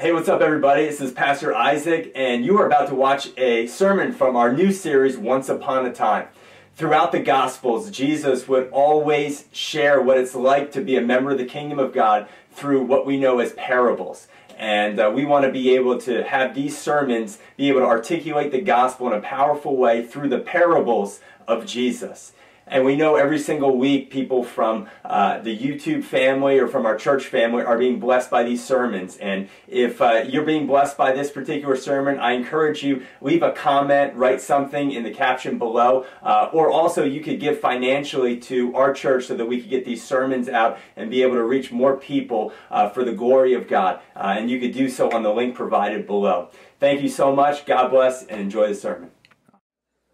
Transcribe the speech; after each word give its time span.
Hey, 0.00 0.12
what's 0.12 0.28
up, 0.28 0.40
everybody? 0.42 0.84
This 0.84 1.00
is 1.00 1.10
Pastor 1.10 1.52
Isaac, 1.52 2.12
and 2.14 2.44
you 2.44 2.56
are 2.60 2.66
about 2.68 2.86
to 2.86 2.94
watch 2.94 3.36
a 3.36 3.66
sermon 3.66 4.12
from 4.12 4.36
our 4.36 4.52
new 4.52 4.70
series, 4.70 5.18
Once 5.18 5.48
Upon 5.48 5.84
a 5.84 5.92
Time. 5.92 6.28
Throughout 6.76 7.10
the 7.10 7.18
Gospels, 7.18 7.90
Jesus 7.90 8.46
would 8.46 8.70
always 8.70 9.46
share 9.50 10.00
what 10.00 10.16
it's 10.16 10.36
like 10.36 10.70
to 10.70 10.80
be 10.80 10.96
a 10.96 11.00
member 11.00 11.32
of 11.32 11.38
the 11.38 11.44
kingdom 11.44 11.80
of 11.80 11.92
God 11.92 12.28
through 12.52 12.84
what 12.84 13.06
we 13.06 13.18
know 13.18 13.40
as 13.40 13.54
parables. 13.54 14.28
And 14.56 15.00
uh, 15.00 15.10
we 15.12 15.24
want 15.24 15.46
to 15.46 15.50
be 15.50 15.74
able 15.74 15.98
to 16.02 16.22
have 16.22 16.54
these 16.54 16.78
sermons 16.78 17.40
be 17.56 17.68
able 17.68 17.80
to 17.80 17.86
articulate 17.86 18.52
the 18.52 18.60
gospel 18.60 19.08
in 19.08 19.14
a 19.14 19.20
powerful 19.20 19.76
way 19.76 20.06
through 20.06 20.28
the 20.28 20.38
parables 20.38 21.18
of 21.48 21.66
Jesus. 21.66 22.34
And 22.70 22.84
we 22.84 22.96
know 22.96 23.16
every 23.16 23.38
single 23.38 23.76
week 23.76 24.10
people 24.10 24.44
from 24.44 24.88
uh, 25.04 25.40
the 25.40 25.56
YouTube 25.56 26.04
family 26.04 26.58
or 26.58 26.68
from 26.68 26.86
our 26.86 26.96
church 26.96 27.26
family 27.26 27.62
are 27.62 27.78
being 27.78 27.98
blessed 27.98 28.30
by 28.30 28.42
these 28.42 28.64
sermons. 28.64 29.16
And 29.16 29.48
if 29.66 30.00
uh, 30.00 30.24
you're 30.26 30.44
being 30.44 30.66
blessed 30.66 30.96
by 30.96 31.12
this 31.12 31.30
particular 31.30 31.76
sermon, 31.76 32.18
I 32.18 32.32
encourage 32.32 32.82
you, 32.82 33.04
leave 33.20 33.42
a 33.42 33.52
comment, 33.52 34.14
write 34.14 34.40
something 34.40 34.92
in 34.92 35.02
the 35.02 35.10
caption 35.10 35.58
below. 35.58 36.06
Uh, 36.22 36.50
or 36.52 36.70
also 36.70 37.04
you 37.04 37.20
could 37.20 37.40
give 37.40 37.58
financially 37.58 38.38
to 38.40 38.74
our 38.74 38.92
church 38.92 39.26
so 39.26 39.36
that 39.36 39.46
we 39.46 39.60
could 39.60 39.70
get 39.70 39.84
these 39.84 40.04
sermons 40.04 40.48
out 40.48 40.78
and 40.96 41.10
be 41.10 41.22
able 41.22 41.34
to 41.34 41.44
reach 41.44 41.72
more 41.72 41.96
people 41.96 42.52
uh, 42.70 42.88
for 42.88 43.04
the 43.04 43.12
glory 43.12 43.54
of 43.54 43.66
God. 43.68 44.00
Uh, 44.14 44.34
and 44.38 44.50
you 44.50 44.60
could 44.60 44.72
do 44.72 44.88
so 44.88 45.10
on 45.10 45.22
the 45.22 45.32
link 45.32 45.54
provided 45.54 46.06
below. 46.06 46.50
Thank 46.80 47.02
you 47.02 47.08
so 47.08 47.34
much. 47.34 47.66
God 47.66 47.88
bless 47.88 48.24
and 48.24 48.40
enjoy 48.40 48.68
the 48.68 48.74
sermon. 48.74 49.10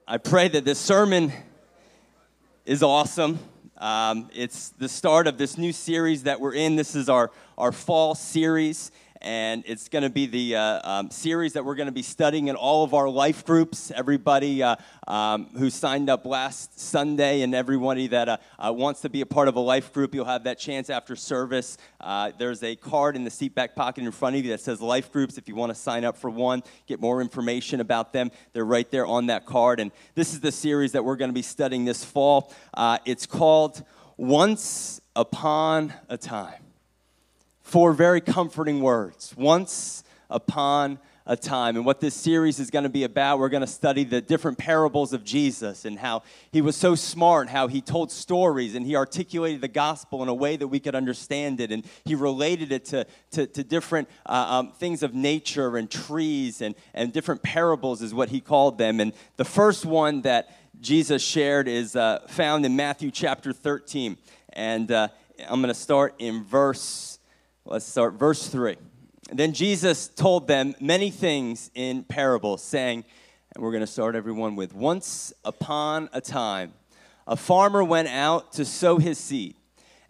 I 0.06 0.18
pray 0.18 0.48
that 0.48 0.64
this 0.64 0.78
sermon 0.78 1.32
is 2.64 2.82
awesome. 2.82 3.38
Um, 3.77 4.30
it's 4.32 4.70
the 4.70 4.88
start 4.88 5.27
of 5.27 5.36
this 5.36 5.59
new 5.59 5.73
series 5.73 6.23
that 6.23 6.41
we're 6.41 6.54
in. 6.54 6.77
This 6.77 6.95
is 6.95 7.10
our, 7.10 7.30
our 7.59 7.73
fall 7.73 8.14
series, 8.14 8.90
and 9.24 9.64
it's 9.66 9.88
going 9.88 10.02
to 10.02 10.10
be 10.10 10.27
the 10.27 10.55
uh, 10.55 10.80
um, 10.88 11.10
series 11.10 11.55
that 11.55 11.65
we're 11.65 11.74
going 11.74 11.87
to 11.87 11.92
be 11.92 12.02
studying 12.02 12.48
in 12.48 12.56
all 12.56 12.84
of 12.84 12.92
our 12.92 13.09
life 13.09 13.43
groups. 13.46 13.90
Everybody 13.90 14.62
uh, 14.62 14.76
um, 15.09 15.46
who 15.57 15.71
signed 15.71 16.10
up 16.10 16.26
last 16.26 16.79
Sunday 16.79 17.40
and 17.40 17.54
everybody 17.54 18.07
that 18.09 18.29
uh, 18.29 18.37
uh, 18.59 18.71
wants 18.71 19.01
to 19.01 19.09
be 19.09 19.23
a 19.23 19.26
part 19.26 19.48
of 19.48 19.57
a 19.57 19.60
life 19.60 19.95
group, 19.95 20.15
you'll 20.15 20.26
have 20.26 20.45
that 20.45 20.59
chance 20.59 20.90
after 20.90 21.16
service. 21.16 21.79
Uh, 22.02 22.32
there's 22.38 22.63
a 22.63 22.76
card 22.76 23.16
in 23.16 23.24
the 23.24 23.30
seat 23.30 23.54
back 23.54 23.74
pocket 23.74 24.04
in 24.04 24.13
front 24.13 24.37
of 24.37 24.45
you 24.45 24.51
that 24.51 24.60
says 24.60 24.82
life 24.82 25.10
groups. 25.10 25.38
If 25.38 25.48
you 25.48 25.54
want 25.54 25.70
to 25.70 25.74
sign 25.74 26.04
up 26.04 26.18
for 26.18 26.29
one, 26.29 26.63
get 26.87 27.01
more 27.01 27.23
information 27.23 27.80
about 27.80 28.13
them, 28.13 28.30
they're 28.52 28.66
right 28.66 28.91
there 28.91 29.07
on 29.07 29.26
that 29.26 29.46
card. 29.46 29.80
And 29.80 29.91
this 30.15 30.35
is 30.35 30.41
the 30.41 30.52
series 30.52 30.93
that 30.93 31.02
we're 31.02 31.16
going 31.16 31.30
to 31.30 31.35
be 31.35 31.43
studying 31.43 31.87
this 31.87 32.04
fall. 32.04 32.52
Uh, 32.74 32.98
it's 33.07 33.24
called 33.24 33.82
Once 34.18 35.01
Upon 35.16 35.95
a 36.10 36.18
Time. 36.18 36.63
Four 37.65 37.93
very 37.93 38.20
comforting 38.20 38.80
words. 38.80 39.34
Once 39.37 40.04
upon 40.30 40.98
a 41.26 41.37
time. 41.37 41.76
And 41.76 41.87
what 41.87 42.01
this 42.01 42.15
series 42.15 42.60
is 42.60 42.70
going 42.70 42.82
to 42.82 42.90
be 42.90 43.04
about, 43.04 43.38
we're 43.38 43.48
going 43.48 43.62
to 43.62 43.66
study 43.66 44.04
the 44.04 44.20
different 44.20 44.59
parables 44.59 45.15
of 45.15 45.24
Jesus 45.24 45.87
and 45.87 45.98
how 45.98 46.23
he 46.52 46.60
was 46.60 46.76
so 46.76 46.95
smart, 46.95 47.48
how 47.48 47.66
he 47.66 47.80
told 47.80 48.12
stories 48.12 48.74
and 48.74 48.85
he 48.85 48.95
articulated 48.95 49.62
the 49.62 49.68
gospel 49.68 50.23
in 50.23 50.29
a 50.29 50.35
way 50.35 50.57
that 50.57 50.68
we 50.68 50.79
could 50.79 50.95
understand 50.95 51.60
it. 51.60 51.73
And 51.73 51.87
he 52.04 52.15
related 52.15 52.73
it 52.73 52.85
to, 52.87 53.07
to, 53.30 53.46
to 53.46 53.65
different 53.65 54.10
uh, 54.26 54.46
um, 54.51 54.73
things 54.73 55.02
of 55.02 55.15
nature 55.15 55.79
and 55.79 55.90
trees 55.90 56.60
and, 56.60 56.74
and 56.92 57.10
different 57.10 57.42
parables, 57.42 58.02
is 58.02 58.12
what 58.12 58.29
he 58.29 58.40
called 58.42 58.76
them. 58.76 59.01
And 59.01 59.15
the 59.38 59.46
first 59.46 59.87
one 59.87 60.20
that 60.23 60.54
Jesus 60.80 61.23
shared 61.23 61.68
is 61.68 61.96
uh, 61.96 62.18
found 62.29 62.66
in 62.66 62.76
Matthew 62.76 63.10
chapter 63.10 63.54
13. 63.54 64.19
And 64.53 64.92
uh, 64.92 65.09
I'm 65.48 65.60
going 65.60 65.72
to 65.72 65.81
start 65.81 66.15
in 66.19 66.44
verse, 66.44 67.13
let's 67.65 67.87
start 67.87 68.15
verse 68.15 68.47
3. 68.48 68.76
Then 69.32 69.53
Jesus 69.53 70.09
told 70.09 70.47
them 70.47 70.75
many 70.81 71.10
things 71.10 71.70
in 71.75 72.04
parables, 72.04 72.62
saying, 72.62 73.04
and 73.54 73.62
we're 73.65 73.70
going 73.70 73.81
to 73.81 73.87
start 73.87 74.15
everyone 74.15 74.54
with 74.56 74.75
Once 74.75 75.32
upon 75.44 76.10
a 76.12 76.20
time, 76.20 76.75
a 77.26 77.36
farmer 77.36 77.82
went 77.82 78.08
out 78.08 78.52
to 78.52 78.64
sow 78.64 78.98
his 78.98 79.19
seed. 79.19 79.54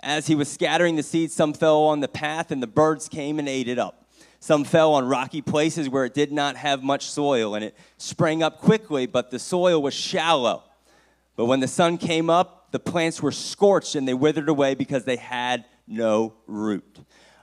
As 0.00 0.26
he 0.26 0.34
was 0.34 0.50
scattering 0.50 0.96
the 0.96 1.02
seed, 1.02 1.30
some 1.30 1.52
fell 1.52 1.84
on 1.84 2.00
the 2.00 2.08
path, 2.08 2.50
and 2.50 2.62
the 2.62 2.66
birds 2.66 3.08
came 3.08 3.38
and 3.38 3.48
ate 3.48 3.68
it 3.68 3.78
up. 3.78 4.04
Some 4.40 4.64
fell 4.64 4.92
on 4.94 5.06
rocky 5.06 5.40
places 5.40 5.88
where 5.88 6.04
it 6.04 6.12
did 6.12 6.32
not 6.32 6.56
have 6.56 6.82
much 6.82 7.06
soil, 7.06 7.54
and 7.54 7.64
it 7.64 7.76
sprang 7.96 8.42
up 8.42 8.58
quickly, 8.58 9.06
but 9.06 9.30
the 9.30 9.38
soil 9.38 9.80
was 9.80 9.94
shallow. 9.94 10.64
But 11.36 11.46
when 11.46 11.60
the 11.60 11.68
sun 11.68 11.98
came 11.98 12.28
up, 12.28 12.72
the 12.72 12.78
plants 12.80 13.22
were 13.22 13.32
scorched 13.32 13.94
and 13.94 14.06
they 14.06 14.14
withered 14.14 14.48
away 14.48 14.74
because 14.74 15.04
they 15.04 15.16
had 15.16 15.64
no 15.86 16.34
root. 16.46 16.98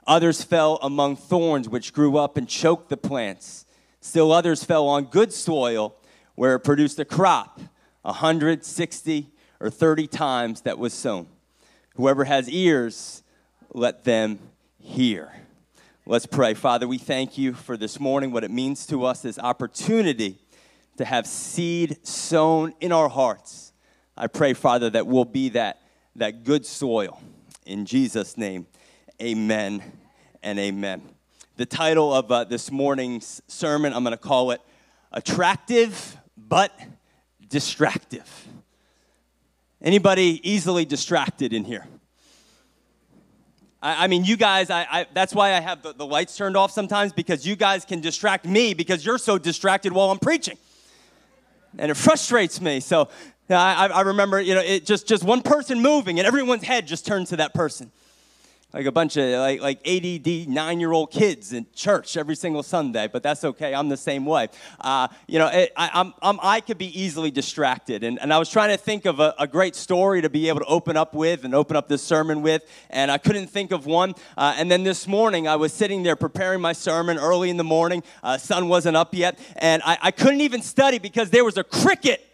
Others 0.06 0.42
fell 0.42 0.78
among 0.82 1.16
thorns, 1.16 1.68
which 1.68 1.92
grew 1.92 2.16
up 2.16 2.36
and 2.36 2.48
choked 2.48 2.88
the 2.88 2.96
plants. 2.96 3.66
Still 4.00 4.32
others 4.32 4.64
fell 4.64 4.88
on 4.88 5.04
good 5.04 5.32
soil, 5.32 5.94
where 6.34 6.56
it 6.56 6.60
produced 6.60 6.98
a 6.98 7.04
crop, 7.04 7.60
a 8.04 8.12
hundred, 8.14 8.64
sixty, 8.64 9.30
or 9.60 9.70
thirty 9.70 10.08
times 10.08 10.62
that 10.62 10.78
was 10.78 10.92
sown. 10.92 11.28
Whoever 11.94 12.24
has 12.24 12.48
ears, 12.48 13.22
let 13.72 14.04
them 14.04 14.40
hear. 14.78 15.32
Let's 16.04 16.26
pray. 16.26 16.54
Father, 16.54 16.88
we 16.88 16.98
thank 16.98 17.38
you 17.38 17.52
for 17.54 17.76
this 17.76 18.00
morning, 18.00 18.32
what 18.32 18.42
it 18.42 18.50
means 18.50 18.86
to 18.86 19.04
us, 19.04 19.22
this 19.22 19.38
opportunity 19.38 20.38
to 20.96 21.04
have 21.04 21.28
seed 21.28 22.04
sown 22.04 22.74
in 22.80 22.90
our 22.90 23.08
hearts. 23.08 23.72
I 24.16 24.26
pray, 24.26 24.52
Father, 24.52 24.90
that 24.90 25.06
we'll 25.06 25.24
be 25.24 25.50
that, 25.50 25.80
that 26.16 26.42
good 26.42 26.66
soil. 26.66 27.22
In 27.64 27.86
Jesus' 27.86 28.36
name. 28.36 28.66
Amen 29.22 29.84
and 30.42 30.58
amen. 30.58 31.00
The 31.56 31.64
title 31.64 32.12
of 32.12 32.32
uh, 32.32 32.42
this 32.42 32.72
morning's 32.72 33.40
sermon, 33.46 33.92
I'm 33.92 34.02
going 34.02 34.10
to 34.10 34.16
call 34.16 34.50
it 34.50 34.60
Attractive 35.12 36.16
but 36.36 36.76
Distractive. 37.48 38.48
Anybody 39.80 40.40
easily 40.42 40.84
distracted 40.84 41.52
in 41.52 41.62
here? 41.62 41.86
I, 43.80 44.04
I 44.04 44.06
mean, 44.08 44.24
you 44.24 44.36
guys, 44.36 44.70
I, 44.70 44.88
I, 44.90 45.06
that's 45.14 45.32
why 45.32 45.54
I 45.54 45.60
have 45.60 45.84
the, 45.84 45.92
the 45.92 46.06
lights 46.06 46.36
turned 46.36 46.56
off 46.56 46.72
sometimes 46.72 47.12
because 47.12 47.46
you 47.46 47.54
guys 47.54 47.84
can 47.84 48.00
distract 48.00 48.44
me 48.44 48.74
because 48.74 49.06
you're 49.06 49.18
so 49.18 49.38
distracted 49.38 49.92
while 49.92 50.10
I'm 50.10 50.18
preaching. 50.18 50.58
And 51.78 51.92
it 51.92 51.96
frustrates 51.96 52.60
me. 52.60 52.80
So 52.80 53.08
I, 53.48 53.86
I 53.86 54.00
remember, 54.00 54.40
you 54.40 54.56
know, 54.56 54.62
it 54.62 54.84
just, 54.84 55.06
just 55.06 55.22
one 55.22 55.42
person 55.42 55.80
moving 55.80 56.18
and 56.18 56.26
everyone's 56.26 56.64
head 56.64 56.88
just 56.88 57.06
turns 57.06 57.28
to 57.28 57.36
that 57.36 57.54
person 57.54 57.92
like 58.72 58.86
a 58.86 58.92
bunch 58.92 59.16
of 59.16 59.28
like, 59.38 59.60
like 59.60 59.86
ADD 59.86 60.48
nine 60.48 60.80
year 60.80 60.92
old 60.92 61.10
kids 61.10 61.52
in 61.52 61.66
church 61.74 62.16
every 62.16 62.34
single 62.34 62.62
Sunday, 62.62 63.06
but 63.06 63.22
that's 63.22 63.44
okay. 63.44 63.74
I'm 63.74 63.88
the 63.88 63.96
same 63.96 64.24
way. 64.24 64.48
Uh, 64.80 65.08
you 65.26 65.38
know, 65.38 65.48
it, 65.48 65.72
I, 65.76 65.90
I'm, 65.92 66.14
I'm, 66.22 66.38
i 66.42 66.60
could 66.60 66.78
be 66.78 66.98
easily 66.98 67.30
distracted. 67.30 68.02
And, 68.02 68.20
and 68.20 68.32
I 68.32 68.38
was 68.38 68.48
trying 68.48 68.70
to 68.70 68.76
think 68.76 69.04
of 69.04 69.20
a, 69.20 69.34
a, 69.38 69.46
great 69.46 69.76
story 69.76 70.22
to 70.22 70.30
be 70.30 70.48
able 70.48 70.60
to 70.60 70.66
open 70.66 70.96
up 70.96 71.12
with 71.12 71.44
and 71.44 71.54
open 71.54 71.76
up 71.76 71.88
this 71.88 72.02
sermon 72.02 72.40
with, 72.40 72.62
and 72.88 73.10
I 73.10 73.18
couldn't 73.18 73.48
think 73.48 73.72
of 73.72 73.84
one. 73.84 74.14
Uh, 74.36 74.54
and 74.56 74.70
then 74.70 74.84
this 74.84 75.06
morning, 75.06 75.46
I 75.46 75.56
was 75.56 75.72
sitting 75.72 76.02
there 76.02 76.16
preparing 76.16 76.60
my 76.60 76.72
sermon 76.72 77.18
early 77.18 77.50
in 77.50 77.58
the 77.58 77.64
morning. 77.64 78.02
Uh, 78.22 78.38
sun 78.38 78.68
wasn't 78.68 78.96
up 78.96 79.14
yet, 79.14 79.38
and 79.56 79.82
I, 79.84 79.98
I 80.02 80.10
couldn't 80.10 80.40
even 80.40 80.62
study 80.62 80.98
because 80.98 81.30
there 81.30 81.44
was 81.44 81.58
a 81.58 81.64
cricket 81.64 82.26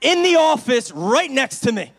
in 0.00 0.22
the 0.22 0.36
office 0.36 0.92
right 0.92 1.30
next 1.30 1.60
to 1.60 1.72
me 1.72 1.92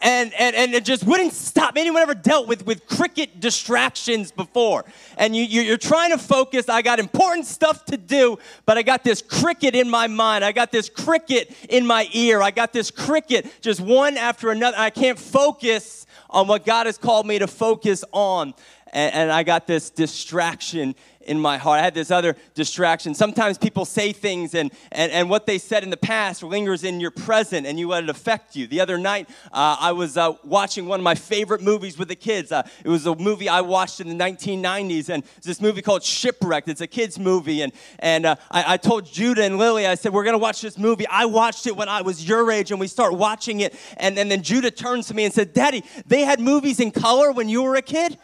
and, 0.00 0.32
and, 0.34 0.56
and 0.56 0.74
it 0.74 0.84
just 0.84 1.04
wouldn't 1.04 1.32
stop. 1.32 1.76
Anyone 1.76 2.02
ever 2.02 2.14
dealt 2.14 2.48
with, 2.48 2.64
with 2.66 2.86
cricket 2.86 3.40
distractions 3.40 4.32
before? 4.32 4.84
And 5.18 5.36
you, 5.36 5.44
you're 5.44 5.76
trying 5.76 6.10
to 6.10 6.18
focus. 6.18 6.68
I 6.68 6.82
got 6.82 6.98
important 6.98 7.46
stuff 7.46 7.84
to 7.86 7.96
do, 7.96 8.38
but 8.64 8.78
I 8.78 8.82
got 8.82 9.04
this 9.04 9.22
cricket 9.22 9.74
in 9.74 9.90
my 9.90 10.06
mind. 10.06 10.44
I 10.44 10.52
got 10.52 10.72
this 10.72 10.88
cricket 10.88 11.54
in 11.68 11.86
my 11.86 12.08
ear. 12.12 12.40
I 12.40 12.50
got 12.50 12.72
this 12.72 12.90
cricket 12.90 13.50
just 13.60 13.80
one 13.80 14.16
after 14.16 14.50
another. 14.50 14.76
I 14.78 14.90
can't 14.90 15.18
focus 15.18 16.06
on 16.30 16.46
what 16.46 16.64
God 16.64 16.86
has 16.86 16.96
called 16.96 17.26
me 17.26 17.38
to 17.38 17.46
focus 17.46 18.04
on. 18.12 18.54
And, 18.90 19.14
and 19.14 19.32
I 19.32 19.42
got 19.42 19.66
this 19.66 19.90
distraction 19.90 20.94
in 21.22 21.38
my 21.38 21.58
heart. 21.58 21.80
I 21.80 21.84
had 21.84 21.94
this 21.94 22.10
other 22.10 22.34
distraction. 22.54 23.14
Sometimes 23.14 23.58
people 23.58 23.84
say 23.84 24.12
things, 24.12 24.54
and, 24.54 24.72
and, 24.90 25.12
and 25.12 25.28
what 25.28 25.46
they 25.46 25.58
said 25.58 25.84
in 25.84 25.90
the 25.90 25.96
past 25.96 26.42
lingers 26.42 26.82
in 26.82 26.98
your 26.98 27.10
present, 27.10 27.66
and 27.66 27.78
you 27.78 27.88
let 27.88 28.04
it 28.04 28.10
affect 28.10 28.56
you. 28.56 28.66
The 28.66 28.80
other 28.80 28.98
night, 28.98 29.28
uh, 29.52 29.76
I 29.78 29.92
was 29.92 30.16
uh, 30.16 30.32
watching 30.44 30.86
one 30.86 30.98
of 30.98 31.04
my 31.04 31.14
favorite 31.14 31.62
movies 31.62 31.98
with 31.98 32.08
the 32.08 32.16
kids. 32.16 32.50
Uh, 32.52 32.62
it 32.84 32.88
was 32.88 33.06
a 33.06 33.14
movie 33.14 33.48
I 33.48 33.60
watched 33.60 34.00
in 34.00 34.08
the 34.08 34.24
1990s, 34.24 35.08
and 35.08 35.22
this 35.42 35.60
movie 35.60 35.82
called 35.82 36.02
Shipwrecked. 36.02 36.68
It's 36.68 36.80
a 36.80 36.86
kids' 36.86 37.18
movie, 37.18 37.60
and, 37.62 37.72
and 37.98 38.24
uh, 38.24 38.36
I, 38.50 38.74
I 38.74 38.76
told 38.76 39.04
Judah 39.04 39.44
and 39.44 39.58
Lily, 39.58 39.86
I 39.86 39.96
said, 39.96 40.12
We're 40.12 40.24
going 40.24 40.34
to 40.34 40.38
watch 40.38 40.62
this 40.62 40.78
movie. 40.78 41.06
I 41.06 41.26
watched 41.26 41.66
it 41.66 41.76
when 41.76 41.88
I 41.88 42.02
was 42.02 42.26
your 42.26 42.50
age, 42.50 42.70
and 42.70 42.80
we 42.80 42.86
start 42.86 43.12
watching 43.12 43.60
it. 43.60 43.74
And, 43.98 44.18
and 44.18 44.30
then 44.30 44.42
Judah 44.42 44.70
turns 44.70 45.06
to 45.08 45.14
me 45.14 45.24
and 45.24 45.34
said, 45.34 45.52
Daddy, 45.52 45.84
they 46.06 46.22
had 46.22 46.40
movies 46.40 46.80
in 46.80 46.90
color 46.90 47.30
when 47.30 47.48
you 47.48 47.62
were 47.62 47.76
a 47.76 47.82
kid? 47.82 48.16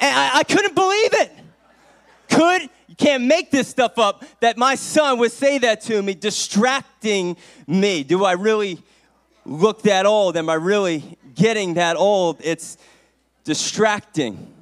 And 0.00 0.18
I, 0.18 0.38
I 0.38 0.42
couldn't 0.44 0.74
believe 0.74 1.14
it 1.14 1.32
could, 2.30 2.62
you 2.86 2.94
can't 2.96 3.24
make 3.24 3.50
this 3.50 3.68
stuff 3.68 3.98
up, 3.98 4.24
that 4.40 4.56
my 4.56 4.74
son 4.74 5.18
would 5.18 5.32
say 5.32 5.58
that 5.58 5.82
to 5.82 6.02
me, 6.02 6.14
distracting 6.14 7.36
me. 7.66 8.02
Do 8.02 8.24
I 8.24 8.32
really 8.32 8.78
look 9.44 9.82
that 9.82 10.06
old? 10.06 10.36
Am 10.36 10.48
I 10.48 10.54
really 10.54 11.18
getting 11.34 11.74
that 11.74 11.96
old? 11.96 12.40
It's 12.42 12.78
distracting. 13.44 14.52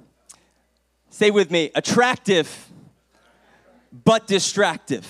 Say 1.11 1.31
with 1.31 1.51
me 1.51 1.71
attractive, 1.75 2.69
but 4.05 4.27
distractive. 4.27 5.07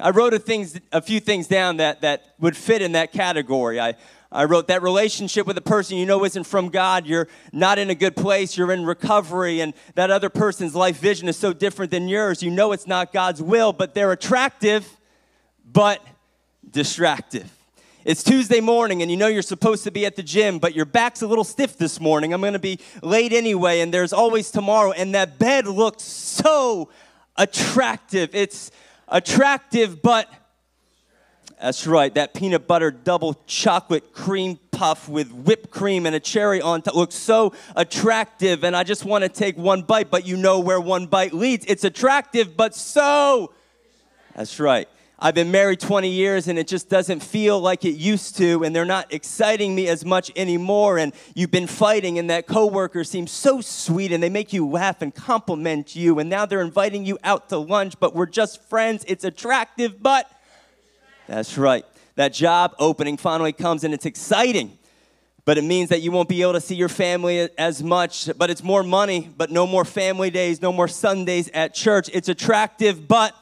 I 0.00 0.10
wrote 0.10 0.34
a, 0.34 0.38
things, 0.38 0.78
a 0.92 1.02
few 1.02 1.20
things 1.20 1.46
down 1.46 1.78
that, 1.78 2.02
that 2.02 2.34
would 2.38 2.56
fit 2.56 2.82
in 2.82 2.92
that 2.92 3.12
category. 3.12 3.80
I, 3.80 3.94
I 4.30 4.44
wrote 4.44 4.68
that 4.68 4.82
relationship 4.82 5.46
with 5.46 5.56
a 5.56 5.62
person 5.62 5.96
you 5.96 6.04
know 6.04 6.24
isn't 6.24 6.44
from 6.44 6.68
God. 6.68 7.06
You're 7.06 7.28
not 7.50 7.78
in 7.78 7.88
a 7.88 7.94
good 7.94 8.14
place. 8.14 8.58
You're 8.58 8.72
in 8.72 8.84
recovery, 8.84 9.60
and 9.60 9.72
that 9.94 10.10
other 10.10 10.28
person's 10.28 10.74
life 10.74 10.98
vision 11.00 11.28
is 11.28 11.36
so 11.36 11.54
different 11.54 11.90
than 11.90 12.08
yours. 12.08 12.42
You 12.42 12.50
know 12.50 12.72
it's 12.72 12.86
not 12.86 13.12
God's 13.12 13.42
will, 13.42 13.72
but 13.72 13.94
they're 13.94 14.12
attractive, 14.12 14.86
but 15.64 16.04
distractive. 16.70 17.50
It's 18.04 18.22
Tuesday 18.22 18.60
morning, 18.60 19.00
and 19.00 19.10
you 19.10 19.16
know 19.16 19.28
you're 19.28 19.42
supposed 19.42 19.84
to 19.84 19.90
be 19.90 20.04
at 20.04 20.16
the 20.16 20.22
gym, 20.22 20.58
but 20.58 20.74
your 20.74 20.84
back's 20.84 21.22
a 21.22 21.26
little 21.26 21.44
stiff 21.44 21.78
this 21.78 21.98
morning. 21.98 22.34
I'm 22.34 22.40
going 22.40 22.52
to 22.52 22.58
be 22.58 22.80
late 23.02 23.32
anyway, 23.32 23.80
and 23.80 23.92
there's 23.92 24.12
always 24.12 24.50
tomorrow, 24.50 24.92
and 24.92 25.14
that 25.14 25.38
bed 25.38 25.66
looks 25.66 26.04
so 26.04 26.90
attractive. 27.36 28.34
It's 28.34 28.70
attractive, 29.08 30.02
but 30.02 30.30
that's 31.60 31.86
right, 31.86 32.14
that 32.14 32.34
peanut 32.34 32.66
butter 32.66 32.90
double 32.90 33.36
chocolate 33.46 34.12
cream 34.12 34.58
puff 34.70 35.08
with 35.08 35.32
whipped 35.32 35.70
cream 35.70 36.06
and 36.06 36.14
a 36.14 36.20
cherry 36.20 36.60
on 36.60 36.82
top 36.82 36.94
looks 36.94 37.14
so 37.14 37.52
attractive, 37.74 38.64
and 38.64 38.76
I 38.76 38.84
just 38.84 39.04
want 39.04 39.24
to 39.24 39.28
take 39.28 39.56
one 39.56 39.82
bite, 39.82 40.10
but 40.10 40.26
you 40.26 40.36
know 40.36 40.60
where 40.60 40.80
one 40.80 41.06
bite 41.06 41.32
leads. 41.32 41.64
It's 41.66 41.84
attractive, 41.84 42.56
but 42.56 42.74
so. 42.74 43.52
That's 44.36 44.60
right. 44.60 44.88
I've 45.20 45.34
been 45.34 45.50
married 45.50 45.80
20 45.80 46.08
years 46.08 46.46
and 46.46 46.60
it 46.60 46.68
just 46.68 46.88
doesn't 46.88 47.24
feel 47.24 47.58
like 47.58 47.84
it 47.84 47.96
used 47.96 48.36
to, 48.36 48.62
and 48.62 48.74
they're 48.74 48.84
not 48.84 49.12
exciting 49.12 49.74
me 49.74 49.88
as 49.88 50.04
much 50.04 50.30
anymore. 50.36 50.96
And 50.96 51.12
you've 51.34 51.50
been 51.50 51.66
fighting, 51.66 52.20
and 52.20 52.30
that 52.30 52.46
coworker 52.46 53.02
seems 53.02 53.32
so 53.32 53.60
sweet, 53.60 54.12
and 54.12 54.22
they 54.22 54.28
make 54.28 54.52
you 54.52 54.68
laugh 54.68 55.02
and 55.02 55.12
compliment 55.12 55.96
you, 55.96 56.20
and 56.20 56.30
now 56.30 56.46
they're 56.46 56.60
inviting 56.60 57.04
you 57.04 57.18
out 57.24 57.48
to 57.48 57.58
lunch, 57.58 57.98
but 57.98 58.14
we're 58.14 58.26
just 58.26 58.62
friends. 58.68 59.04
It's 59.08 59.24
attractive, 59.24 60.00
but 60.00 60.30
that's 61.28 61.58
right. 61.58 61.84
That 62.16 62.32
job 62.32 62.74
opening 62.78 63.16
finally 63.16 63.52
comes, 63.52 63.84
and 63.84 63.94
it's 63.94 64.06
exciting. 64.06 64.76
But 65.44 65.56
it 65.56 65.64
means 65.64 65.90
that 65.90 66.02
you 66.02 66.10
won't 66.10 66.28
be 66.28 66.42
able 66.42 66.54
to 66.54 66.60
see 66.60 66.74
your 66.74 66.88
family 66.88 67.48
as 67.56 67.82
much, 67.82 68.28
but 68.36 68.50
it's 68.50 68.62
more 68.62 68.82
money, 68.82 69.30
but 69.36 69.50
no 69.50 69.66
more 69.66 69.84
family 69.84 70.30
days, 70.30 70.60
no 70.60 70.72
more 70.72 70.88
Sundays 70.88 71.48
at 71.54 71.74
church. 71.74 72.10
It's 72.12 72.28
attractive, 72.28 73.06
but 73.06 73.34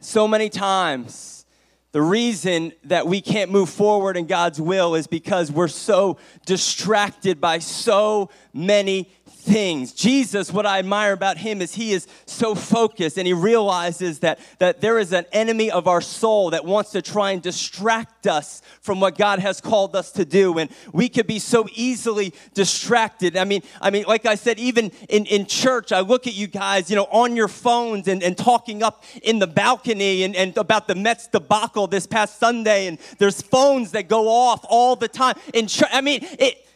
so 0.00 0.28
many 0.28 0.48
times, 0.48 1.44
the 1.92 2.02
reason 2.02 2.72
that 2.84 3.06
we 3.06 3.20
can't 3.20 3.50
move 3.50 3.68
forward 3.68 4.16
in 4.16 4.26
God's 4.26 4.60
will 4.60 4.94
is 4.94 5.06
because 5.06 5.50
we're 5.50 5.68
so 5.68 6.18
distracted 6.46 7.40
by 7.40 7.58
so 7.58 8.30
many 8.52 9.08
things. 9.40 9.92
Jesus, 9.92 10.52
what 10.52 10.66
I 10.66 10.78
admire 10.78 11.12
about 11.12 11.38
him 11.38 11.62
is 11.62 11.74
he 11.74 11.92
is 11.92 12.06
so 12.26 12.54
focused 12.54 13.16
and 13.16 13.26
he 13.26 13.32
realizes 13.32 14.20
that, 14.20 14.38
that 14.58 14.80
there 14.80 14.98
is 14.98 15.12
an 15.12 15.24
enemy 15.32 15.70
of 15.70 15.88
our 15.88 16.00
soul 16.00 16.50
that 16.50 16.64
wants 16.64 16.90
to 16.92 17.02
try 17.02 17.32
and 17.32 17.42
distract 17.42 18.26
us 18.26 18.62
from 18.80 19.00
what 19.00 19.16
God 19.16 19.38
has 19.38 19.60
called 19.60 19.96
us 19.96 20.12
to 20.12 20.24
do. 20.24 20.58
And 20.58 20.70
we 20.92 21.08
could 21.08 21.26
be 21.26 21.38
so 21.38 21.66
easily 21.74 22.34
distracted. 22.54 23.36
I 23.36 23.44
mean, 23.44 23.62
I 23.80 23.90
mean, 23.90 24.04
like 24.06 24.26
I 24.26 24.34
said, 24.34 24.58
even 24.58 24.92
in, 25.08 25.26
in 25.26 25.46
church, 25.46 25.90
I 25.90 26.00
look 26.00 26.26
at 26.26 26.34
you 26.34 26.46
guys, 26.46 26.90
you 26.90 26.96
know, 26.96 27.08
on 27.10 27.34
your 27.34 27.48
phones 27.48 28.08
and, 28.08 28.22
and 28.22 28.36
talking 28.36 28.82
up 28.82 29.04
in 29.22 29.38
the 29.38 29.46
balcony 29.46 30.22
and, 30.22 30.36
and 30.36 30.56
about 30.58 30.86
the 30.86 30.94
Mets 30.94 31.26
debacle 31.28 31.86
this 31.86 32.06
past 32.06 32.38
Sunday. 32.38 32.86
And 32.86 32.98
there's 33.18 33.40
phones 33.40 33.92
that 33.92 34.08
go 34.08 34.28
off 34.28 34.64
all 34.68 34.96
the 34.96 35.08
time. 35.08 35.36
In 35.54 35.66
church, 35.66 35.88
I 35.92 36.02
mean, 36.02 36.20
it 36.38 36.66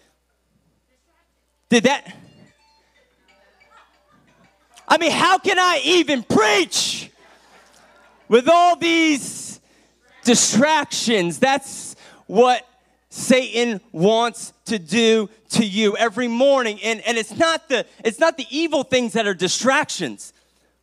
did 1.69 1.85
that 1.85 2.24
I 4.87 4.99
mean, 4.99 5.13
how 5.13 5.39
can 5.39 5.59
I 5.59 5.81
even 5.85 6.23
preach 6.23 7.11
with 8.29 8.49
all 8.49 8.77
these 8.77 9.61
distractions? 10.25 11.39
That's 11.39 11.97
what 12.27 12.67
Satan 13.09 13.81
wants 13.93 14.53
to 14.67 14.79
do 14.79 15.31
to 15.51 15.65
you 15.65 15.97
every 15.97 16.29
morning. 16.29 16.81
And, 16.83 17.01
and 17.03 17.17
it's, 17.17 17.37
not 17.37 17.69
the, 17.69 17.87
it's 18.05 18.19
not 18.19 18.37
the 18.37 18.47
evil 18.51 18.83
things 18.83 19.13
that 19.13 19.27
are 19.27 19.35
distractions. 19.35 20.33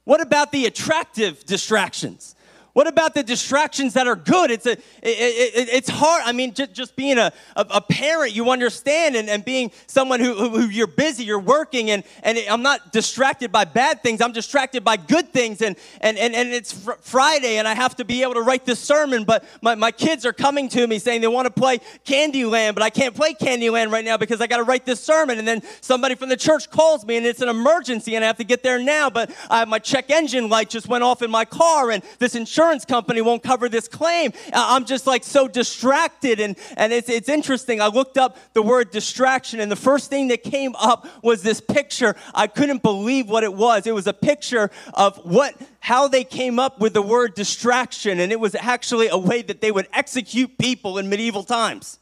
What 0.04 0.22
about 0.22 0.52
the 0.52 0.66
attractive 0.66 1.46
distractions? 1.46 2.36
What 2.74 2.88
about 2.88 3.14
the 3.14 3.24
distractions 3.24 3.94
that 3.96 4.08
are 4.08 4.16
good? 4.16 4.50
It's, 4.50 4.66
a, 4.66 4.72
it, 4.72 4.80
it, 5.04 5.70
it's 5.70 5.90
hard. 5.90 6.24
I 6.26 6.32
mean, 6.32 6.54
just, 6.54 6.72
just 6.72 6.96
being 6.96 7.18
a, 7.18 7.34
a, 7.58 7.66
a, 7.70 7.82
parent, 7.82 8.34
you 8.34 8.50
understand, 8.50 9.18
and, 9.18 9.30
and 9.30 9.44
being 9.44 9.72
someone 9.88 10.22
who, 10.22 10.34
who, 10.36 10.50
who, 10.50 10.70
you're 10.70 10.88
busy, 10.88 11.26
you're 11.26 11.40
working, 11.40 11.92
and, 11.92 12.04
and 12.24 12.38
I'm 12.50 12.62
not 12.62 12.94
distracted 12.94 13.52
by 13.52 13.66
bad 13.66 14.02
things. 14.02 14.22
I'm 14.22 14.32
distracted 14.32 14.86
by 14.86 14.96
good 14.96 15.34
things. 15.34 15.62
And, 15.62 15.76
and, 16.00 16.18
and, 16.18 16.34
and 16.34 16.50
it's 16.54 16.72
fr- 16.72 16.94
Friday, 17.02 17.58
and 17.58 17.68
I 17.68 17.76
have 17.76 17.98
to 17.98 18.06
be 18.06 18.24
able 18.24 18.36
to 18.36 18.42
write 18.42 18.64
this 18.64 18.80
sermon, 18.80 19.26
but 19.26 19.44
my, 19.62 19.76
my 19.76 19.92
kids 19.92 20.26
are 20.26 20.34
coming 20.34 20.70
to 20.70 20.88
me 20.88 20.98
saying 20.98 21.20
they 21.20 21.28
want 21.28 21.48
to 21.48 21.54
play 21.54 21.80
Candyland, 22.06 22.74
but 22.74 22.84
I 22.84 22.90
can't 22.90 23.14
play 23.14 23.34
Candyland 23.34 23.92
right 23.92 24.06
now 24.06 24.16
because 24.16 24.40
I 24.40 24.48
got 24.48 24.58
to 24.58 24.64
write 24.64 24.86
this 24.86 25.04
sermon. 25.04 25.40
And 25.40 25.48
then 25.48 25.62
somebody 25.82 26.16
from 26.16 26.30
the 26.30 26.38
church 26.38 26.70
calls 26.70 27.06
me, 27.06 27.18
and 27.18 27.26
it's 27.26 27.42
an 27.42 27.50
emergency, 27.50 28.16
and 28.16 28.24
I 28.24 28.28
have 28.28 28.38
to 28.38 28.46
get 28.46 28.64
there 28.64 28.80
now, 28.80 29.10
but 29.10 29.30
I, 29.50 29.66
my 29.66 29.80
check 29.80 30.10
engine 30.10 30.48
light 30.48 30.70
just 30.70 30.88
went 30.88 31.04
off 31.04 31.22
in 31.22 31.30
my 31.30 31.44
car, 31.44 31.92
and 31.92 32.02
this 32.20 32.34
insurance 32.34 32.61
insurance 32.62 32.86
company 32.86 33.22
won't 33.22 33.42
cover 33.42 33.68
this 33.68 33.88
claim. 33.88 34.32
Uh, 34.54 34.66
I'm 34.70 34.86
just 34.86 35.08
like 35.08 35.24
so 35.24 35.48
distracted. 35.48 36.40
And, 36.40 36.56
and 36.78 36.94
it's, 36.94 37.10
it's 37.10 37.28
interesting. 37.28 37.82
I 37.82 37.88
looked 37.88 38.20
up 38.20 38.38
the 38.54 38.62
word 38.62 38.92
distraction, 38.92 39.60
and 39.60 39.72
the 39.72 39.76
first 39.76 40.12
thing 40.12 40.28
that 40.28 40.44
came 40.44 40.76
up 40.76 41.08
was 41.24 41.42
this 41.42 41.60
picture. 41.60 42.16
I 42.36 42.46
couldn't 42.46 42.84
believe 42.84 43.28
what 43.28 43.44
it 43.44 43.54
was. 43.54 43.88
It 43.88 43.96
was 43.96 44.06
a 44.06 44.14
picture 44.14 44.70
of 44.94 45.18
what 45.18 45.56
how 45.80 46.08
they 46.08 46.24
came 46.24 46.60
up 46.60 46.80
with 46.80 46.94
the 46.94 47.02
word 47.02 47.34
distraction, 47.34 48.20
and 48.20 48.32
it 48.32 48.40
was 48.40 48.54
actually 48.54 49.08
a 49.08 49.18
way 49.18 49.42
that 49.42 49.60
they 49.60 49.72
would 49.72 49.88
execute 49.92 50.56
people 50.60 51.00
in 51.00 51.10
medieval 51.10 51.44
times 51.44 51.98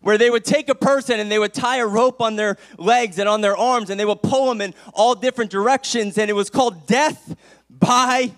where 0.00 0.16
they 0.16 0.30
would 0.30 0.44
take 0.44 0.70
a 0.70 0.74
person 0.74 1.20
and 1.20 1.30
they 1.30 1.38
would 1.38 1.52
tie 1.52 1.78
a 1.78 1.86
rope 1.86 2.22
on 2.22 2.36
their 2.36 2.56
legs 2.78 3.18
and 3.18 3.28
on 3.28 3.42
their 3.42 3.56
arms 3.56 3.90
and 3.90 4.00
they 4.00 4.04
would 4.04 4.22
pull 4.22 4.48
them 4.48 4.60
in 4.60 4.74
all 4.92 5.14
different 5.14 5.50
directions 5.50 6.18
and 6.18 6.28
it 6.28 6.34
was 6.34 6.50
called 6.50 6.86
death 6.86 7.34
by 7.70 8.30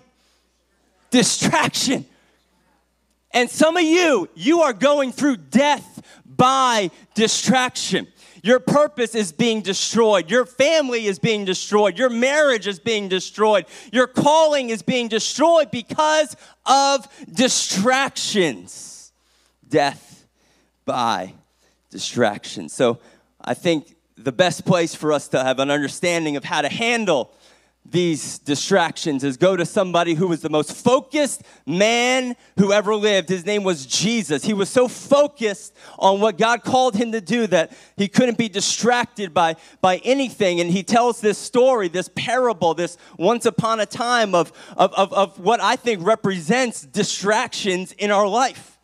distraction. 1.09 2.05
And 3.31 3.49
some 3.49 3.77
of 3.77 3.83
you, 3.83 4.29
you 4.35 4.61
are 4.61 4.73
going 4.73 5.11
through 5.11 5.37
death 5.37 6.01
by 6.25 6.91
distraction. 7.13 8.07
Your 8.43 8.59
purpose 8.59 9.15
is 9.15 9.31
being 9.31 9.61
destroyed. 9.61 10.29
Your 10.29 10.45
family 10.45 11.05
is 11.07 11.19
being 11.19 11.43
destroyed. 11.43 11.97
Your 11.97 12.09
marriage 12.09 12.67
is 12.67 12.79
being 12.79 13.09
destroyed. 13.09 13.65
Your 13.91 14.07
calling 14.07 14.69
is 14.69 14.81
being 14.81 15.07
destroyed 15.07 15.69
because 15.71 16.35
of 16.65 17.07
distractions. 17.31 19.11
Death 19.67 20.25
by 20.85 21.33
distraction. 21.89 22.69
So 22.69 22.99
I 23.41 23.53
think 23.53 23.95
the 24.17 24.31
best 24.31 24.65
place 24.65 24.95
for 24.95 25.11
us 25.11 25.27
to 25.29 25.43
have 25.43 25.59
an 25.59 25.69
understanding 25.69 26.37
of 26.37 26.43
how 26.43 26.61
to 26.61 26.69
handle 26.69 27.31
these 27.89 28.39
distractions 28.39 29.23
is 29.23 29.37
go 29.37 29.55
to 29.55 29.65
somebody 29.65 30.13
who 30.13 30.27
was 30.27 30.41
the 30.41 30.49
most 30.49 30.73
focused 30.73 31.43
man 31.65 32.35
who 32.57 32.73
ever 32.73 32.95
lived. 32.95 33.29
His 33.29 33.45
name 33.45 33.63
was 33.63 33.85
Jesus. 33.85 34.43
He 34.43 34.53
was 34.53 34.69
so 34.69 34.87
focused 34.87 35.73
on 35.97 36.19
what 36.19 36.37
God 36.37 36.63
called 36.63 36.95
him 36.95 37.13
to 37.13 37.21
do 37.21 37.47
that 37.47 37.71
he 37.95 38.07
couldn't 38.07 38.37
be 38.37 38.49
distracted 38.49 39.33
by, 39.33 39.55
by 39.79 39.97
anything. 39.97 40.59
And 40.59 40.69
he 40.69 40.83
tells 40.83 41.21
this 41.21 41.37
story, 41.37 41.87
this 41.87 42.09
parable, 42.13 42.73
this 42.73 42.97
once 43.17 43.45
upon 43.45 43.79
a 43.79 43.85
time 43.85 44.35
of, 44.35 44.51
of, 44.75 44.93
of, 44.93 45.13
of 45.13 45.39
what 45.39 45.61
I 45.61 45.77
think 45.77 46.05
represents 46.05 46.81
distractions 46.81 47.93
in 47.93 48.11
our 48.11 48.27
life. 48.27 48.77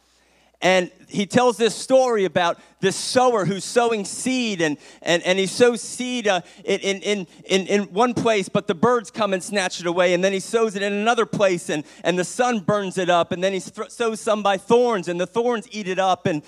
And 0.61 0.89
he 1.13 1.27
tells 1.27 1.57
this 1.57 1.75
story 1.75 2.25
about 2.25 2.59
this 2.79 2.95
sower 2.95 3.45
who's 3.45 3.63
sowing 3.63 4.03
seed, 4.03 4.61
and, 4.61 4.77
and, 5.03 5.21
and 5.23 5.37
he 5.37 5.45
sows 5.45 5.79
seed 5.79 6.27
uh, 6.27 6.41
in, 6.65 7.01
in, 7.01 7.27
in, 7.45 7.67
in 7.67 7.83
one 7.93 8.15
place, 8.15 8.49
but 8.49 8.65
the 8.65 8.73
birds 8.73 9.11
come 9.11 9.31
and 9.31 9.43
snatch 9.43 9.79
it 9.79 9.85
away. 9.85 10.15
And 10.15 10.23
then 10.23 10.33
he 10.33 10.39
sows 10.39 10.75
it 10.75 10.81
in 10.81 10.91
another 10.91 11.27
place, 11.27 11.69
and, 11.69 11.83
and 12.03 12.17
the 12.17 12.23
sun 12.23 12.61
burns 12.61 12.97
it 12.97 13.11
up. 13.11 13.31
And 13.31 13.43
then 13.43 13.53
he 13.53 13.59
th- 13.59 13.91
sows 13.91 14.19
some 14.21 14.41
by 14.41 14.57
thorns, 14.57 15.07
and 15.07 15.21
the 15.21 15.27
thorns 15.27 15.67
eat 15.71 15.87
it 15.87 15.99
up. 15.99 16.25
And 16.25 16.41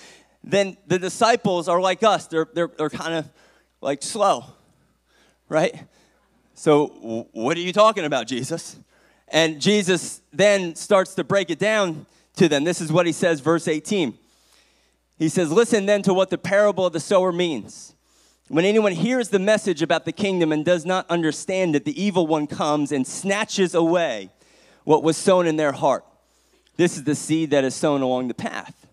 then 0.43 0.77
the 0.88 0.98
disciples 0.98 1.69
are 1.69 1.79
like 1.79 2.01
us, 2.01 2.25
they're, 2.25 2.48
they're, 2.51 2.72
they're 2.75 2.89
kind 2.89 3.13
of 3.13 3.29
like 3.81 4.01
slow, 4.01 4.45
right? 5.48 5.86
So, 6.55 7.27
what 7.34 7.55
are 7.55 7.62
you 7.62 7.74
talking 7.74 8.03
about, 8.03 8.25
Jesus? 8.25 8.79
And 9.27 9.62
Jesus 9.62 10.22
then 10.34 10.74
starts 10.74 11.13
to 11.15 11.24
break 11.24 11.51
it 11.51 11.60
down 11.60 12.07
to 12.38 12.50
them. 12.50 12.63
This 12.63 12.81
is 12.81 12.91
what 12.91 13.05
he 13.05 13.12
says, 13.12 13.41
verse 13.41 13.67
18. 13.67 14.17
He 15.17 15.29
says, 15.29 15.51
Listen 15.51 15.86
then 15.86 16.01
to 16.03 16.13
what 16.13 16.29
the 16.29 16.38
parable 16.38 16.86
of 16.86 16.93
the 16.93 17.00
sower 17.00 17.31
means. 17.31 17.95
When 18.48 18.65
anyone 18.65 18.91
hears 18.91 19.29
the 19.29 19.39
message 19.39 19.81
about 19.81 20.05
the 20.05 20.12
kingdom 20.12 20.51
and 20.51 20.63
does 20.63 20.86
not 20.86 21.10
understand 21.10 21.75
it, 21.75 21.84
the 21.84 22.00
evil 22.01 22.27
one 22.27 22.45
comes 22.45 22.91
and 22.91 23.07
snatches 23.07 23.74
away 23.74 24.29
what 24.84 25.01
was 25.01 25.17
sown 25.17 25.48
in 25.48 25.55
their 25.55 25.72
heart. 25.72 26.05
This 26.77 26.95
is 26.95 27.05
the 27.05 27.15
seed 27.15 27.51
that 27.51 27.63
is 27.63 27.74
sown 27.74 28.01
along 28.01 28.27
the 28.27 28.34
path. 28.36 28.86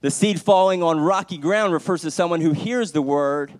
The 0.00 0.10
seed 0.10 0.40
falling 0.40 0.82
on 0.82 0.98
rocky 0.98 1.38
ground 1.38 1.72
refers 1.72 2.02
to 2.02 2.10
someone 2.10 2.40
who 2.40 2.52
hears 2.52 2.90
the 2.90 3.02
word 3.02 3.52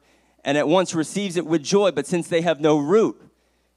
and 0.45 0.59
at 0.59 0.67
once 0.67 0.93
receives 0.93 1.37
it 1.37 1.47
with 1.47 1.63
joy, 1.63 1.93
but 1.93 2.07
since 2.07 2.27
they 2.27 2.41
have 2.41 2.61
no 2.61 2.79
root, 2.79 3.21